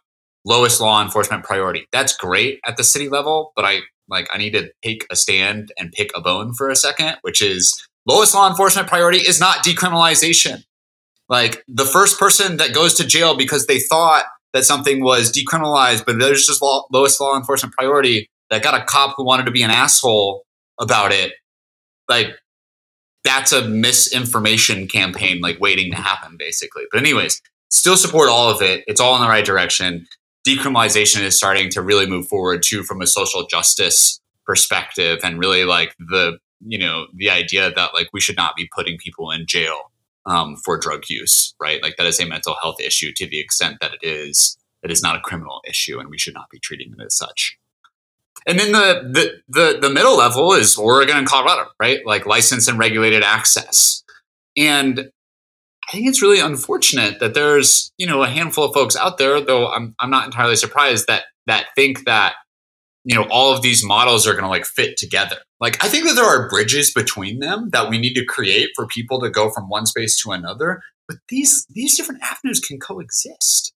[0.44, 1.86] lowest law enforcement priority.
[1.90, 5.72] That's great at the city level, but I like I need to take a stand
[5.76, 9.64] and pick a bone for a second, which is lowest law enforcement priority is not
[9.64, 10.64] decriminalization.
[11.28, 16.04] Like the first person that goes to jail because they thought that something was decriminalized,
[16.04, 19.50] but there's just law, lowest law enforcement priority that got a cop who wanted to
[19.50, 20.44] be an asshole
[20.78, 21.32] about it.
[22.08, 22.36] Like
[23.24, 26.84] that's a misinformation campaign, like waiting to happen, basically.
[26.92, 27.40] But anyways,
[27.70, 28.84] still support all of it.
[28.86, 30.06] It's all in the right direction.
[30.46, 35.64] Decriminalization is starting to really move forward too from a social justice perspective and really
[35.64, 39.46] like the you know the idea that like we should not be putting people in
[39.46, 39.92] jail
[40.26, 41.82] um, for drug use, right?
[41.82, 44.56] Like that is a mental health issue to the extent that it is.
[44.82, 47.56] It is not a criminal issue, and we should not be treating it as such.
[48.46, 52.00] And then the the the, the middle level is Oregon and Colorado, right?
[52.04, 54.02] Like licensed and regulated access.
[54.56, 55.10] And
[55.88, 59.40] I think it's really unfortunate that there's you know a handful of folks out there,
[59.40, 62.34] though I'm I'm not entirely surprised that that think that
[63.04, 66.06] you know all of these models are going to like fit together like i think
[66.06, 69.50] that there are bridges between them that we need to create for people to go
[69.50, 73.72] from one space to another but these these different avenues can coexist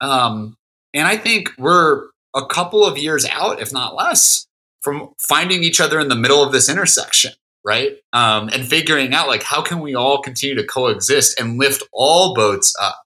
[0.00, 0.56] um
[0.92, 2.06] and i think we're
[2.36, 4.46] a couple of years out if not less
[4.82, 7.32] from finding each other in the middle of this intersection
[7.64, 11.82] right um and figuring out like how can we all continue to coexist and lift
[11.92, 13.04] all boats up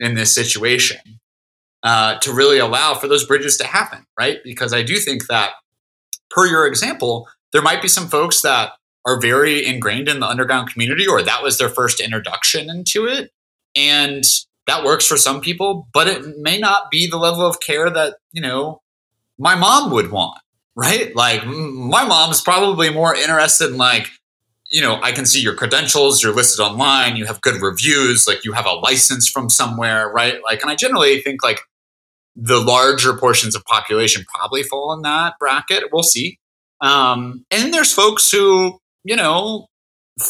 [0.00, 1.20] in this situation
[1.84, 4.38] uh, to really allow for those bridges to happen, right?
[4.42, 5.52] Because I do think that,
[6.34, 8.72] per your example, there might be some folks that
[9.06, 13.30] are very ingrained in the underground community or that was their first introduction into it.
[13.76, 14.24] And
[14.66, 18.16] that works for some people, but it may not be the level of care that,
[18.32, 18.80] you know,
[19.38, 20.38] my mom would want,
[20.74, 21.14] right?
[21.14, 24.08] Like my mom's probably more interested in like,
[24.70, 28.44] you know, I can see your credentials, you're listed online, you have good reviews, like
[28.44, 30.42] you have a license from somewhere, right?
[30.42, 31.60] Like, and I generally think like
[32.36, 35.84] the larger portions of population probably fall in that bracket.
[35.92, 36.38] We'll see.
[36.80, 39.68] Um, and there's folks who, you know,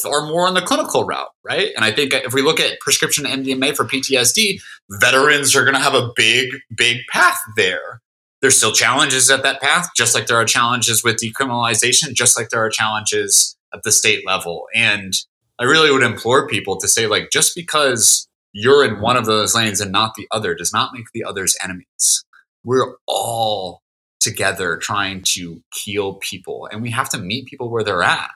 [0.07, 1.71] are more on the clinical route, right?
[1.77, 4.61] And I think if we look at prescription MDMA for PTSD,
[5.01, 8.01] veterans are going to have a big, big path there.
[8.41, 12.51] There's still challenges at that path, just like there are challenges with decriminalization, just like
[12.51, 14.67] there are challenges at the state level.
[14.75, 15.15] And
[15.59, 19.55] I really would implore people to say, like, just because you're in one of those
[19.55, 22.25] lanes and not the other does not make the others enemies.
[22.65, 23.83] We're all
[24.21, 28.31] together trying to heal people and we have to meet people where they're at,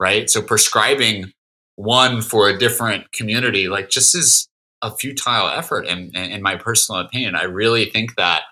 [0.00, 0.28] right?
[0.28, 1.32] So prescribing
[1.76, 4.48] one for a different community, like just is
[4.82, 5.86] a futile effort.
[5.86, 8.42] And in my personal opinion, I really think that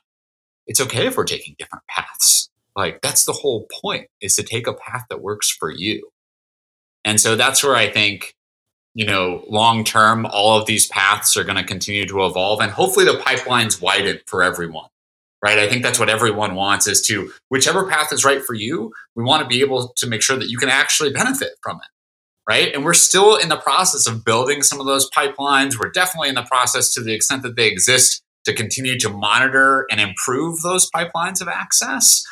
[0.67, 2.51] it's okay if we're taking different paths.
[2.77, 6.11] like that's the whole point is to take a path that works for you.
[7.05, 8.35] And so that's where I think,
[8.97, 12.73] you know, long term, all of these paths are going to continue to evolve and
[12.73, 14.89] hopefully the pipeline's widen for everyone.
[15.45, 15.59] Right.
[15.59, 19.23] I think that's what everyone wants is to whichever path is right for you, we
[19.23, 21.89] want to be able to make sure that you can actually benefit from it
[22.49, 22.73] right?
[22.73, 25.79] And we're still in the process of building some of those pipelines.
[25.79, 29.87] We're definitely in the process to the extent that they exist to continue to monitor
[29.91, 32.25] and improve those pipelines of access.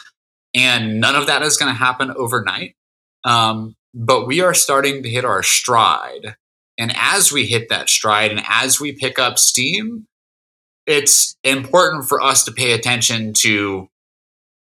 [0.54, 2.76] And none of that is going to happen overnight.
[3.24, 6.36] Um, but we are starting to hit our stride.
[6.78, 10.06] And as we hit that stride and as we pick up steam,
[10.86, 13.88] it's important for us to pay attention to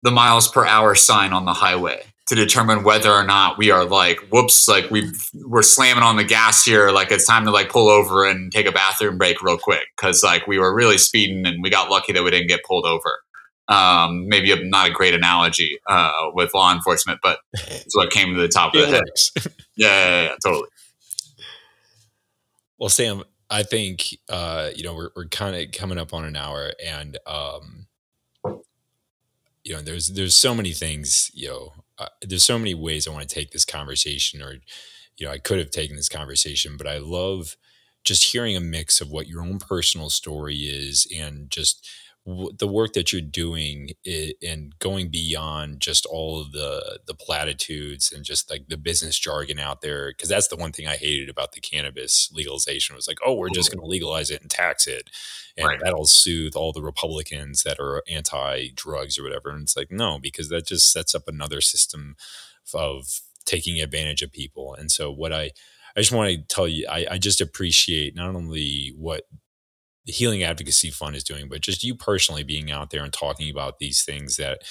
[0.03, 3.85] the miles per hour sign on the highway to determine whether or not we are
[3.85, 5.11] like whoops like we
[5.47, 6.91] we're slamming on the gas here.
[6.91, 10.23] Like it's time to like pull over and take a bathroom break real quick because
[10.23, 13.21] like we were really speeding and we got lucky that we didn't get pulled over.
[13.67, 18.35] Um, maybe a, not a great analogy uh, with law enforcement but it's what came
[18.35, 19.03] to the top of the head.
[19.77, 20.69] Yeah, yeah, yeah, totally
[22.79, 26.37] well sam i think uh, you know we're, we're kind of coming up on an
[26.37, 27.87] hour and um,
[29.65, 33.13] you know there's there's so many things you know uh, there's so many ways I
[33.13, 34.55] want to take this conversation, or
[35.17, 37.57] you know, I could have taken this conversation, but I love
[38.03, 41.89] just hearing a mix of what your own personal story is and just
[42.27, 43.91] the work that you're doing
[44.43, 49.59] and going beyond just all of the the platitudes and just like the business jargon
[49.59, 53.19] out there because that's the one thing I hated about the cannabis legalization was like
[53.27, 55.11] oh we're just going to legalize it and tax it
[55.59, 55.79] and right.
[55.83, 60.19] that'll soothe all the Republicans that are anti drugs or whatever and it's like no
[60.19, 62.17] because that just sets up another system
[62.73, 65.51] of taking advantage of people and so what I
[65.95, 69.27] I just want to tell you I, I just appreciate not only what
[70.07, 73.51] the Healing Advocacy Fund is doing, but just you personally being out there and talking
[73.51, 74.63] about these things that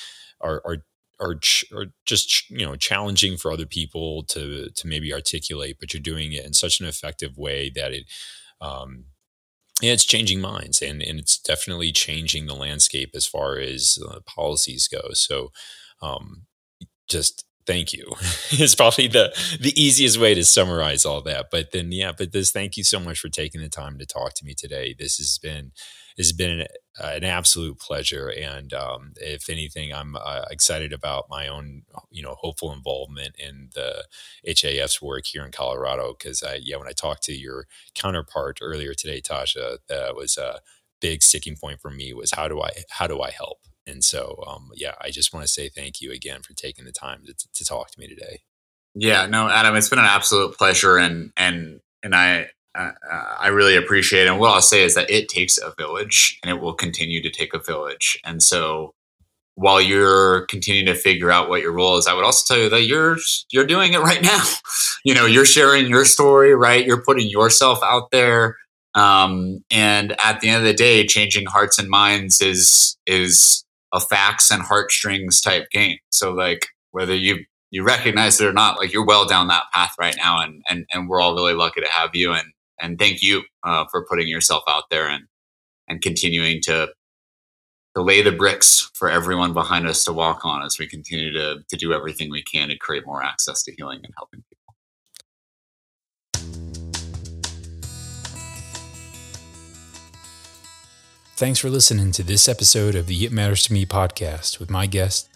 [0.41, 0.77] are are
[1.19, 5.93] are, ch- are just you know challenging for other people to to maybe articulate, but
[5.93, 8.05] you're doing it in such an effective way that it
[8.61, 9.05] um,
[9.81, 14.19] and it's changing minds and, and it's definitely changing the landscape as far as uh,
[14.25, 15.09] policies go.
[15.13, 15.51] So
[16.01, 16.43] um,
[17.07, 18.05] just thank you
[18.51, 21.47] it's probably the the easiest way to summarize all that.
[21.51, 24.34] But then yeah but this thank you so much for taking the time to talk
[24.36, 24.95] to me today.
[24.97, 25.72] This has been
[26.18, 26.68] has been an,
[27.01, 28.30] an absolute pleasure.
[28.30, 33.70] And um, if anything i'm uh, excited about my own you know hopeful involvement in
[33.74, 34.05] the
[34.45, 36.16] HAF's work here in colorado.
[36.18, 40.59] Because i yeah when i talked to your counterpart earlier today tasha that was a
[41.01, 44.43] big sticking point for me was how do i how do i help and so,
[44.47, 47.34] um, yeah, I just want to say thank you again for taking the time to,
[47.53, 48.41] to talk to me today.
[48.95, 53.75] Yeah, no, Adam, it's been an absolute pleasure, and and and I uh, I really
[53.75, 54.29] appreciate it.
[54.29, 57.29] And what I'll say is that it takes a village, and it will continue to
[57.29, 58.19] take a village.
[58.23, 58.93] And so,
[59.55, 62.69] while you're continuing to figure out what your role is, I would also tell you
[62.69, 63.17] that you're
[63.51, 64.43] you're doing it right now.
[65.03, 66.86] you know, you're sharing your story, right?
[66.86, 68.57] You're putting yourself out there.
[68.95, 73.62] Um, and at the end of the day, changing hearts and minds is is
[73.94, 75.98] a facts and heartstrings type game.
[76.10, 79.94] So like whether you you recognize it or not, like you're well down that path
[80.00, 82.34] right now, and and and we're all really lucky to have you.
[82.34, 82.48] And
[82.80, 85.26] and thank you uh, for putting yourself out there and
[85.88, 86.89] and continuing to
[87.96, 91.60] to lay the bricks for everyone behind us to walk on as we continue to
[91.68, 94.64] to do everything we can to create more access to healing and helping people.
[101.44, 104.86] Thanks for listening to this episode of the It Matters to Me podcast with my
[104.88, 105.28] guest,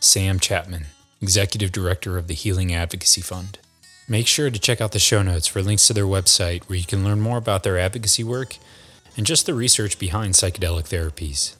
[0.00, 0.86] Sam Chapman,
[1.20, 3.60] Executive Director of the Healing Advocacy Fund.
[4.08, 6.84] Make sure to check out the show notes for links to their website where you
[6.84, 8.56] can learn more about their advocacy work
[9.16, 11.54] and just the research behind psychedelic therapies.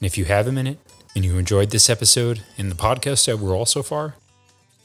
[0.00, 0.78] And if you have a minute
[1.16, 4.16] and you enjoyed this episode and the podcast overall so far,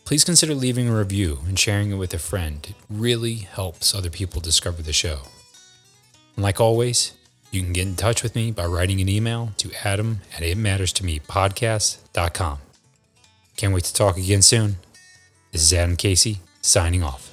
[0.06, 2.66] please consider leaving a review and sharing it with a friend.
[2.70, 5.24] It really helps other people discover the show.
[6.38, 7.12] And like always,
[7.54, 12.58] you can get in touch with me by writing an email to adam at itmatterstomepodcast.com.
[13.58, 14.78] Can't wait to talk again soon.
[15.52, 17.33] This is Adam Casey, signing off.